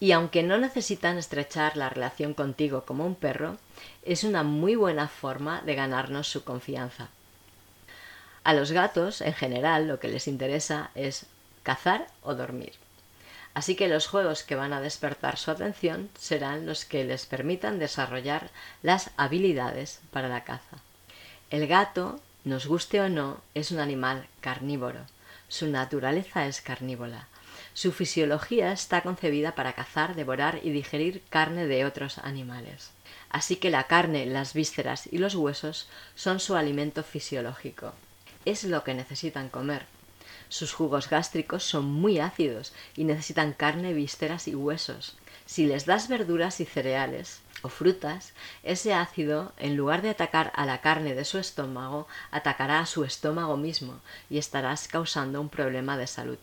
y 0.00 0.12
aunque 0.12 0.42
no 0.42 0.58
necesitan 0.58 1.16
estrechar 1.16 1.78
la 1.78 1.88
relación 1.88 2.34
contigo 2.34 2.84
como 2.84 3.06
un 3.06 3.14
perro, 3.14 3.56
es 4.02 4.22
una 4.22 4.42
muy 4.42 4.74
buena 4.74 5.08
forma 5.08 5.62
de 5.62 5.76
ganarnos 5.76 6.28
su 6.28 6.44
confianza. 6.44 7.08
A 8.44 8.52
los 8.52 8.70
gatos, 8.70 9.22
en 9.22 9.32
general, 9.32 9.88
lo 9.88 9.98
que 9.98 10.08
les 10.08 10.28
interesa 10.28 10.90
es 10.94 11.24
cazar 11.62 12.06
o 12.22 12.34
dormir. 12.34 12.74
Así 13.54 13.74
que 13.74 13.88
los 13.88 14.06
juegos 14.06 14.42
que 14.42 14.54
van 14.54 14.72
a 14.72 14.80
despertar 14.80 15.36
su 15.36 15.50
atención 15.50 16.08
serán 16.18 16.66
los 16.66 16.84
que 16.84 17.04
les 17.04 17.26
permitan 17.26 17.78
desarrollar 17.78 18.50
las 18.82 19.10
habilidades 19.16 20.00
para 20.12 20.28
la 20.28 20.44
caza. 20.44 20.78
El 21.50 21.66
gato, 21.66 22.20
nos 22.44 22.66
guste 22.66 23.00
o 23.00 23.08
no, 23.08 23.40
es 23.54 23.70
un 23.70 23.80
animal 23.80 24.26
carnívoro. 24.40 25.00
Su 25.48 25.66
naturaleza 25.66 26.46
es 26.46 26.60
carnívora. 26.60 27.26
Su 27.74 27.92
fisiología 27.92 28.72
está 28.72 29.02
concebida 29.02 29.54
para 29.54 29.72
cazar, 29.72 30.14
devorar 30.14 30.60
y 30.62 30.70
digerir 30.70 31.22
carne 31.28 31.66
de 31.66 31.84
otros 31.84 32.18
animales. 32.18 32.92
Así 33.30 33.56
que 33.56 33.70
la 33.70 33.84
carne, 33.84 34.26
las 34.26 34.54
vísceras 34.54 35.08
y 35.10 35.18
los 35.18 35.34
huesos 35.34 35.88
son 36.14 36.40
su 36.40 36.56
alimento 36.56 37.02
fisiológico. 37.02 37.94
Es 38.44 38.64
lo 38.64 38.84
que 38.84 38.94
necesitan 38.94 39.48
comer. 39.48 39.86
Sus 40.50 40.72
jugos 40.72 41.08
gástricos 41.08 41.62
son 41.62 41.84
muy 41.84 42.18
ácidos 42.18 42.72
y 42.96 43.04
necesitan 43.04 43.52
carne, 43.52 43.92
vísceras 43.94 44.48
y 44.48 44.56
huesos. 44.56 45.16
Si 45.46 45.64
les 45.64 45.86
das 45.86 46.08
verduras 46.08 46.58
y 46.58 46.64
cereales 46.64 47.40
o 47.62 47.68
frutas, 47.68 48.32
ese 48.64 48.92
ácido, 48.92 49.52
en 49.58 49.76
lugar 49.76 50.02
de 50.02 50.10
atacar 50.10 50.50
a 50.56 50.66
la 50.66 50.80
carne 50.80 51.14
de 51.14 51.24
su 51.24 51.38
estómago, 51.38 52.08
atacará 52.32 52.80
a 52.80 52.86
su 52.86 53.04
estómago 53.04 53.56
mismo 53.56 54.00
y 54.28 54.38
estarás 54.38 54.88
causando 54.88 55.40
un 55.40 55.50
problema 55.50 55.96
de 55.96 56.08
salud. 56.08 56.38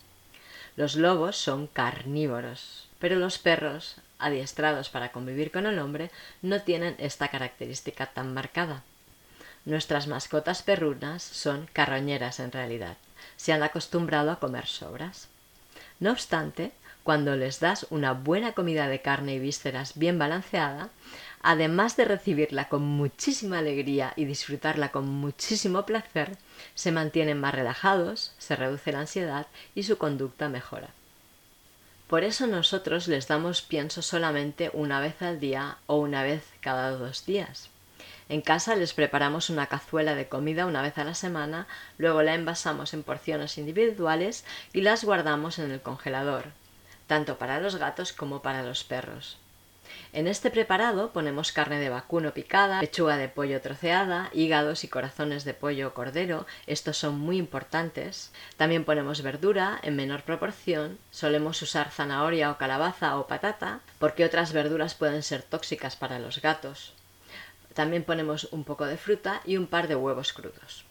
Los 0.78 0.96
lobos 0.96 1.36
son 1.36 1.67
carnívoros, 1.67 2.88
pero 3.00 3.17
los 3.17 3.38
perros, 3.38 3.98
adiestrados 4.20 4.89
para 4.89 5.12
convivir 5.12 5.52
con 5.52 5.65
el 5.65 5.80
hombre, 5.80 6.12
no 6.41 6.62
tienen 6.62 6.96
esta 6.98 7.28
característica 7.28 8.06
tan 8.06 8.34
marcada. 8.34 8.84
Nuestras 9.65 10.08
mascotas 10.08 10.63
perrunas 10.63 11.24
son 11.24 11.67
carroñeras 11.74 12.39
en 12.39 12.54
realidad 12.54 12.96
se 13.38 13.54
han 13.54 13.63
acostumbrado 13.63 14.32
a 14.32 14.39
comer 14.39 14.65
sobras. 14.65 15.30
No 16.00 16.12
obstante, 16.12 16.73
cuando 17.04 17.38
les 17.38 17.62
das 17.62 17.88
una 17.89 18.12
buena 18.12 18.52
comida 18.52 18.89
de 18.89 19.02
carne 19.02 19.36
y 19.36 19.39
vísceras 19.39 19.93
bien 19.95 20.19
balanceada, 20.19 20.89
además 21.41 21.95
de 21.95 22.04
recibirla 22.04 22.67
con 22.67 22.82
muchísima 22.82 23.60
alegría 23.60 24.12
y 24.17 24.26
disfrutarla 24.26 24.91
con 24.91 25.08
muchísimo 25.08 25.86
placer, 25.86 26.38
se 26.76 26.91
mantienen 26.91 27.39
más 27.39 27.56
relajados, 27.56 28.34
se 28.38 28.58
reduce 28.58 28.91
la 28.91 29.00
ansiedad 29.00 29.47
y 29.73 29.84
su 29.84 29.97
conducta 29.97 30.50
mejora. 30.50 30.89
Por 32.08 32.23
eso 32.23 32.47
nosotros 32.47 33.08
les 33.08 33.28
damos 33.28 33.62
pienso 33.62 34.02
solamente 34.02 34.69
una 34.73 35.00
vez 35.00 35.21
al 35.21 35.39
día 35.39 35.78
o 35.88 35.97
una 35.97 36.23
vez 36.23 36.43
cada 36.62 36.91
dos 36.91 37.26
días. 37.26 37.69
En 38.30 38.42
casa 38.42 38.76
les 38.76 38.94
preparamos 38.94 39.50
una 39.50 39.68
cazuela 39.68 40.16
de 40.16 40.28
comida 40.28 40.66
una 40.66 40.82
vez 40.82 40.98
a 40.98 41.04
la 41.04 41.16
semana, 41.16 41.68
luego 41.98 42.22
la 42.24 42.36
envasamos 42.36 42.94
en 42.94 43.04
porciones 43.04 43.58
individuales 43.58 44.46
y 44.74 44.82
las 44.82 45.04
guardamos 45.04 45.60
en 45.60 45.72
el 45.72 45.82
congelador. 45.82 46.46
tanto 47.08 47.38
para 47.38 47.60
los 47.60 47.78
gatos 47.78 48.14
como 48.14 48.42
para 48.42 48.64
los 48.64 48.84
perros. 48.84 49.38
En 50.12 50.28
este 50.28 50.52
preparado 50.52 51.12
ponemos 51.14 51.54
carne 51.54 51.80
de 51.80 51.90
vacuno 51.90 52.34
picada, 52.34 52.82
pechuga 52.82 53.16
de 53.16 53.30
pollo 53.30 53.62
troceada, 53.62 54.30
hígados 54.34 54.84
y 54.84 54.90
corazones 54.90 55.46
de 55.46 55.54
pollo 55.54 55.88
o 55.88 55.94
cordero, 55.94 56.46
estos 56.66 56.98
son 56.98 57.18
muy 57.18 57.38
importantes. 57.38 58.32
También 58.58 58.84
ponemos 58.84 59.22
verdura 59.22 59.80
en 59.84 59.96
menor 59.96 60.24
proporción, 60.24 60.98
solemos 61.12 61.62
usar 61.62 61.92
zanahoria 61.92 62.52
o 62.52 62.58
calabaza 62.58 63.18
o 63.18 63.28
patata, 63.28 63.80
porque 63.98 64.26
otras 64.26 64.52
verduras 64.52 64.94
pueden 64.94 65.24
ser 65.24 65.42
tóxicas 65.42 65.96
para 65.96 66.20
los 66.20 66.42
gatos. 66.42 66.94
También 67.78 68.04
ponemos 68.04 68.46
un 68.46 68.63
poco 68.63 68.88
de 68.88 68.98
fruta 68.98 69.44
y 69.46 69.56
un 69.56 69.68
par 69.68 69.88
de 69.88 69.96
huevos 69.96 70.34
crudos. 70.34 70.84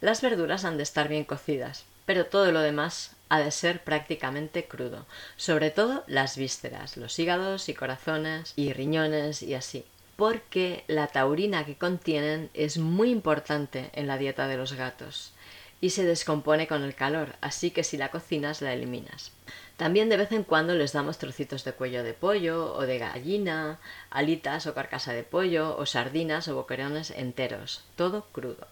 Las 0.00 0.22
verduras 0.22 0.64
han 0.64 0.78
de 0.78 0.82
estar 0.82 1.06
bien 1.06 1.24
cocidas, 1.24 1.84
pero 2.06 2.24
todo 2.24 2.50
lo 2.50 2.60
demás 2.60 3.14
ha 3.28 3.40
de 3.40 3.50
ser 3.50 3.84
prácticamente 3.84 4.64
crudo, 4.64 5.04
sobre 5.36 5.70
todo 5.70 6.02
las 6.06 6.38
vísceras, 6.38 6.96
los 6.96 7.18
hígados 7.18 7.68
y 7.68 7.74
corazones 7.74 8.54
y 8.56 8.72
riñones 8.72 9.42
y 9.42 9.52
así, 9.52 9.84
porque 10.16 10.84
la 10.86 11.08
taurina 11.08 11.66
que 11.66 11.76
contienen 11.76 12.48
es 12.54 12.78
muy 12.78 13.10
importante 13.10 13.90
en 13.92 14.06
la 14.06 14.16
dieta 14.16 14.48
de 14.48 14.56
los 14.56 14.72
gatos 14.72 15.34
y 15.80 15.90
se 15.90 16.04
descompone 16.04 16.66
con 16.66 16.82
el 16.82 16.94
calor, 16.94 17.36
así 17.40 17.70
que 17.70 17.84
si 17.84 17.96
la 17.96 18.10
cocinas 18.10 18.62
la 18.62 18.72
eliminas. 18.72 19.32
También 19.76 20.08
de 20.08 20.16
vez 20.16 20.30
en 20.32 20.44
cuando 20.44 20.74
les 20.74 20.92
damos 20.92 21.18
trocitos 21.18 21.64
de 21.64 21.72
cuello 21.72 22.04
de 22.04 22.14
pollo 22.14 22.74
o 22.74 22.82
de 22.82 22.98
gallina, 22.98 23.80
alitas 24.10 24.66
o 24.66 24.74
carcasa 24.74 25.12
de 25.12 25.24
pollo 25.24 25.76
o 25.76 25.84
sardinas 25.84 26.46
o 26.48 26.54
boquerones 26.54 27.10
enteros, 27.10 27.84
todo 27.96 28.26
crudo. 28.32 28.68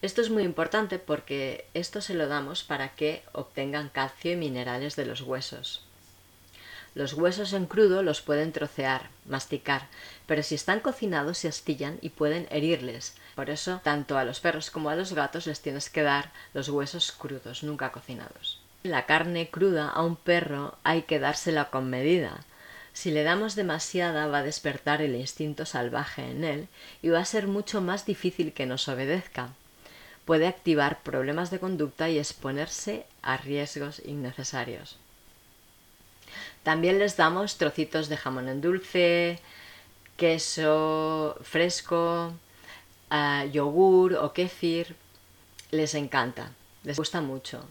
Esto 0.00 0.20
es 0.20 0.30
muy 0.30 0.44
importante 0.44 1.00
porque 1.00 1.66
esto 1.74 2.00
se 2.00 2.14
lo 2.14 2.28
damos 2.28 2.62
para 2.62 2.94
que 2.94 3.24
obtengan 3.32 3.88
calcio 3.88 4.32
y 4.32 4.36
minerales 4.36 4.94
de 4.94 5.06
los 5.06 5.22
huesos. 5.22 5.87
Los 6.98 7.12
huesos 7.12 7.52
en 7.52 7.66
crudo 7.66 8.02
los 8.02 8.22
pueden 8.22 8.50
trocear, 8.50 9.08
masticar, 9.24 9.86
pero 10.26 10.42
si 10.42 10.56
están 10.56 10.80
cocinados 10.80 11.38
se 11.38 11.46
astillan 11.46 11.96
y 12.02 12.08
pueden 12.08 12.48
herirles. 12.50 13.14
Por 13.36 13.50
eso, 13.50 13.80
tanto 13.84 14.18
a 14.18 14.24
los 14.24 14.40
perros 14.40 14.72
como 14.72 14.90
a 14.90 14.96
los 14.96 15.12
gatos 15.12 15.46
les 15.46 15.60
tienes 15.60 15.90
que 15.90 16.02
dar 16.02 16.32
los 16.54 16.68
huesos 16.68 17.12
crudos, 17.12 17.62
nunca 17.62 17.92
cocinados. 17.92 18.60
La 18.82 19.06
carne 19.06 19.48
cruda 19.48 19.88
a 19.88 20.02
un 20.02 20.16
perro 20.16 20.74
hay 20.82 21.02
que 21.02 21.20
dársela 21.20 21.66
con 21.66 21.88
medida. 21.88 22.40
Si 22.92 23.12
le 23.12 23.22
damos 23.22 23.54
demasiada 23.54 24.26
va 24.26 24.38
a 24.38 24.42
despertar 24.42 25.00
el 25.00 25.14
instinto 25.14 25.66
salvaje 25.66 26.28
en 26.28 26.42
él 26.42 26.68
y 27.00 27.10
va 27.10 27.20
a 27.20 27.24
ser 27.24 27.46
mucho 27.46 27.80
más 27.80 28.06
difícil 28.06 28.52
que 28.52 28.66
nos 28.66 28.88
obedezca 28.88 29.50
puede 30.24 30.48
activar 30.48 31.00
problemas 31.04 31.52
de 31.52 31.60
conducta 31.60 32.10
y 32.10 32.18
exponerse 32.18 33.06
a 33.22 33.36
riesgos 33.36 34.02
innecesarios. 34.04 34.98
También 36.68 36.98
les 36.98 37.16
damos 37.16 37.56
trocitos 37.56 38.10
de 38.10 38.18
jamón 38.18 38.46
en 38.46 38.60
dulce, 38.60 39.38
queso 40.18 41.38
fresco, 41.40 42.34
eh, 43.10 43.48
yogur 43.50 44.12
o 44.12 44.34
kéfir. 44.34 44.94
Les 45.70 45.94
encanta, 45.94 46.52
les 46.84 46.98
gusta 46.98 47.22
mucho. 47.22 47.64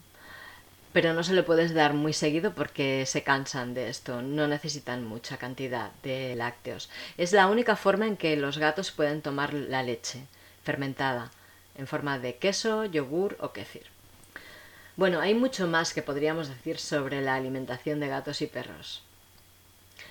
Pero 0.93 1.13
no 1.13 1.21
se 1.21 1.35
lo 1.35 1.45
puedes 1.45 1.75
dar 1.75 1.93
muy 1.93 2.11
seguido 2.11 2.55
porque 2.55 3.05
se 3.05 3.21
cansan 3.21 3.75
de 3.75 3.89
esto, 3.89 4.23
no 4.23 4.47
necesitan 4.47 5.05
mucha 5.05 5.37
cantidad 5.37 5.91
de 6.01 6.35
lácteos. 6.35 6.89
Es 7.19 7.33
la 7.33 7.45
única 7.45 7.75
forma 7.75 8.07
en 8.07 8.17
que 8.17 8.35
los 8.35 8.57
gatos 8.57 8.89
pueden 8.89 9.21
tomar 9.21 9.53
la 9.53 9.83
leche 9.83 10.23
fermentada 10.63 11.29
en 11.75 11.85
forma 11.85 12.17
de 12.17 12.37
queso, 12.37 12.85
yogur 12.85 13.37
o 13.41 13.53
kéfir. 13.53 13.96
Bueno, 14.97 15.21
hay 15.21 15.35
mucho 15.35 15.67
más 15.67 15.93
que 15.93 16.01
podríamos 16.01 16.49
decir 16.49 16.79
sobre 16.79 17.21
la 17.21 17.35
alimentación 17.35 17.99
de 17.99 18.07
gatos 18.07 18.41
y 18.41 18.47
perros. 18.47 19.03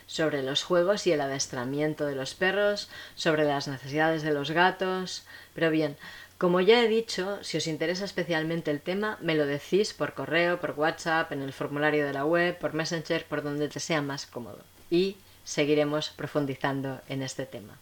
Sobre 0.06 0.44
los 0.44 0.62
juegos 0.62 1.08
y 1.08 1.12
el 1.12 1.20
adestramiento 1.20 2.06
de 2.06 2.14
los 2.14 2.34
perros, 2.34 2.88
sobre 3.16 3.42
las 3.42 3.66
necesidades 3.66 4.22
de 4.22 4.32
los 4.32 4.52
gatos. 4.52 5.24
Pero 5.56 5.72
bien, 5.72 5.96
como 6.38 6.60
ya 6.60 6.84
he 6.84 6.86
dicho, 6.86 7.42
si 7.42 7.56
os 7.56 7.66
interesa 7.66 8.04
especialmente 8.04 8.70
el 8.70 8.80
tema, 8.80 9.18
me 9.20 9.34
lo 9.34 9.44
decís 9.44 9.92
por 9.92 10.14
correo, 10.14 10.60
por 10.60 10.78
WhatsApp, 10.78 11.32
en 11.32 11.42
el 11.42 11.52
formulario 11.52 12.06
de 12.06 12.12
la 12.12 12.24
web, 12.24 12.56
por 12.56 12.72
Messenger, 12.72 13.24
por 13.24 13.42
donde 13.42 13.68
te 13.68 13.80
sea 13.80 14.02
más 14.02 14.24
cómodo. 14.24 14.60
Y 14.88 15.16
seguiremos 15.42 16.10
profundizando 16.10 17.00
en 17.08 17.24
este 17.24 17.44
tema. 17.44 17.76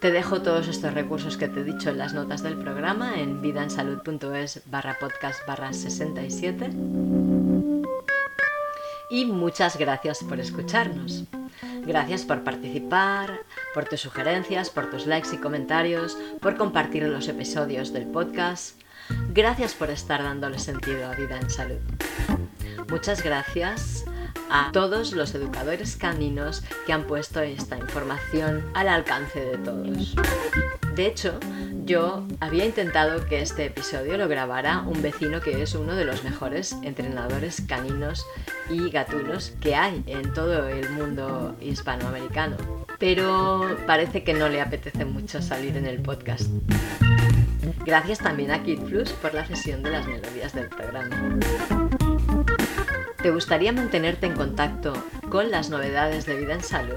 Te 0.00 0.12
dejo 0.12 0.42
todos 0.42 0.68
estos 0.68 0.94
recursos 0.94 1.36
que 1.36 1.48
te 1.48 1.60
he 1.60 1.64
dicho 1.64 1.90
en 1.90 1.98
las 1.98 2.14
notas 2.14 2.44
del 2.44 2.56
programa 2.56 3.18
en 3.18 3.42
vidaensalud.es 3.42 4.62
barra 4.66 4.96
podcast 5.00 5.44
barra 5.44 5.72
67. 5.72 6.70
Y 9.10 9.24
muchas 9.24 9.76
gracias 9.76 10.20
por 10.22 10.38
escucharnos. 10.38 11.24
Gracias 11.84 12.22
por 12.22 12.44
participar, 12.44 13.40
por 13.74 13.86
tus 13.86 14.00
sugerencias, 14.00 14.70
por 14.70 14.88
tus 14.88 15.06
likes 15.06 15.34
y 15.34 15.38
comentarios, 15.38 16.16
por 16.40 16.56
compartir 16.56 17.02
los 17.02 17.26
episodios 17.26 17.92
del 17.92 18.06
podcast. 18.06 18.80
Gracias 19.34 19.74
por 19.74 19.90
estar 19.90 20.22
dándole 20.22 20.60
sentido 20.60 21.08
a 21.08 21.16
Vida 21.16 21.40
en 21.40 21.50
Salud. 21.50 21.80
Muchas 22.88 23.24
gracias 23.24 24.04
a 24.50 24.70
todos 24.72 25.12
los 25.12 25.34
educadores 25.34 25.96
caninos 25.96 26.62
que 26.86 26.92
han 26.92 27.04
puesto 27.04 27.40
esta 27.40 27.76
información 27.78 28.64
al 28.74 28.88
alcance 28.88 29.40
de 29.40 29.58
todos. 29.58 30.14
De 30.94 31.06
hecho, 31.06 31.38
yo 31.84 32.26
había 32.40 32.64
intentado 32.64 33.24
que 33.26 33.40
este 33.40 33.66
episodio 33.66 34.18
lo 34.18 34.28
grabara 34.28 34.82
un 34.82 35.00
vecino 35.00 35.40
que 35.40 35.62
es 35.62 35.74
uno 35.74 35.94
de 35.94 36.04
los 36.04 36.24
mejores 36.24 36.76
entrenadores 36.82 37.62
caninos 37.66 38.26
y 38.68 38.90
gatunos 38.90 39.54
que 39.60 39.74
hay 39.74 40.02
en 40.06 40.34
todo 40.34 40.68
el 40.68 40.90
mundo 40.90 41.56
hispanoamericano. 41.60 42.56
Pero 42.98 43.78
parece 43.86 44.24
que 44.24 44.34
no 44.34 44.48
le 44.48 44.60
apetece 44.60 45.04
mucho 45.04 45.40
salir 45.40 45.76
en 45.76 45.86
el 45.86 46.02
podcast. 46.02 46.50
Gracias 47.86 48.18
también 48.18 48.50
a 48.50 48.62
Kid 48.62 48.80
Plus 48.80 49.12
por 49.12 49.32
la 49.32 49.46
cesión 49.46 49.82
de 49.82 49.90
las 49.90 50.06
melodías 50.06 50.52
del 50.52 50.68
programa. 50.68 51.38
¿Te 53.28 53.34
gustaría 53.34 53.74
mantenerte 53.74 54.24
en 54.24 54.32
contacto 54.32 54.94
con 55.28 55.50
las 55.50 55.68
novedades 55.68 56.24
de 56.24 56.34
Vida 56.34 56.54
en 56.54 56.62
Salud? 56.62 56.96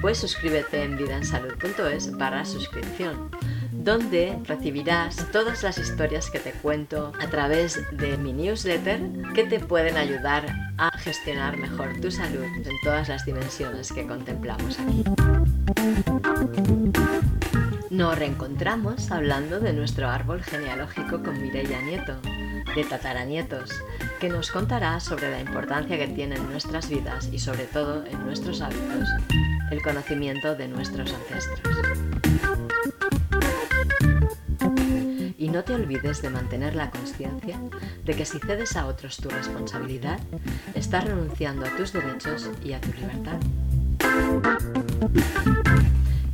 Pues 0.00 0.16
suscríbete 0.16 0.82
en 0.82 0.96
vidaensalud.es 0.96 2.16
barra 2.16 2.46
suscripción, 2.46 3.30
donde 3.70 4.38
recibirás 4.44 5.30
todas 5.30 5.62
las 5.62 5.76
historias 5.76 6.30
que 6.30 6.38
te 6.38 6.52
cuento 6.52 7.12
a 7.20 7.26
través 7.26 7.78
de 7.98 8.16
mi 8.16 8.32
newsletter 8.32 9.02
que 9.34 9.44
te 9.44 9.60
pueden 9.60 9.98
ayudar 9.98 10.46
a 10.78 10.96
gestionar 10.96 11.58
mejor 11.58 12.00
tu 12.00 12.10
salud 12.10 12.46
en 12.64 12.80
todas 12.82 13.10
las 13.10 13.26
dimensiones 13.26 13.92
que 13.92 14.06
contemplamos 14.06 14.78
aquí. 14.80 15.04
Nos 17.90 18.18
reencontramos 18.18 19.10
hablando 19.10 19.60
de 19.60 19.74
nuestro 19.74 20.08
árbol 20.08 20.42
genealógico 20.42 21.22
con 21.22 21.38
Mireia 21.42 21.82
Nieto, 21.82 22.16
de 22.74 22.84
tataranietos, 22.84 23.70
que 24.18 24.28
nos 24.28 24.50
contará 24.50 24.98
sobre 25.00 25.30
la 25.30 25.40
importancia 25.40 25.96
que 25.96 26.08
tiene 26.08 26.36
en 26.36 26.50
nuestras 26.50 26.88
vidas 26.88 27.28
y 27.32 27.38
sobre 27.38 27.64
todo 27.64 28.04
en 28.04 28.24
nuestros 28.24 28.60
hábitos 28.60 29.08
el 29.70 29.80
conocimiento 29.82 30.56
de 30.56 30.68
nuestros 30.68 31.12
ancestros. 31.12 31.76
Y 35.38 35.48
no 35.48 35.62
te 35.62 35.74
olvides 35.74 36.20
de 36.20 36.30
mantener 36.30 36.74
la 36.74 36.90
conciencia 36.90 37.60
de 38.04 38.14
que 38.16 38.24
si 38.24 38.38
cedes 38.40 38.76
a 38.76 38.86
otros 38.86 39.18
tu 39.18 39.28
responsabilidad, 39.28 40.18
estás 40.74 41.04
renunciando 41.04 41.64
a 41.64 41.76
tus 41.76 41.92
derechos 41.92 42.50
y 42.64 42.72
a 42.72 42.80
tu 42.80 42.92
libertad. 42.92 43.38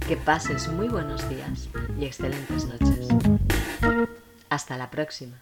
Que 0.09 0.17
pases 0.17 0.69
muy 0.69 0.89
buenos 0.89 1.29
días 1.29 1.69
y 1.99 2.07
excelentes 2.07 2.67
noches. 2.67 3.09
Hasta 4.49 4.77
la 4.79 4.91
próxima. 4.91 5.37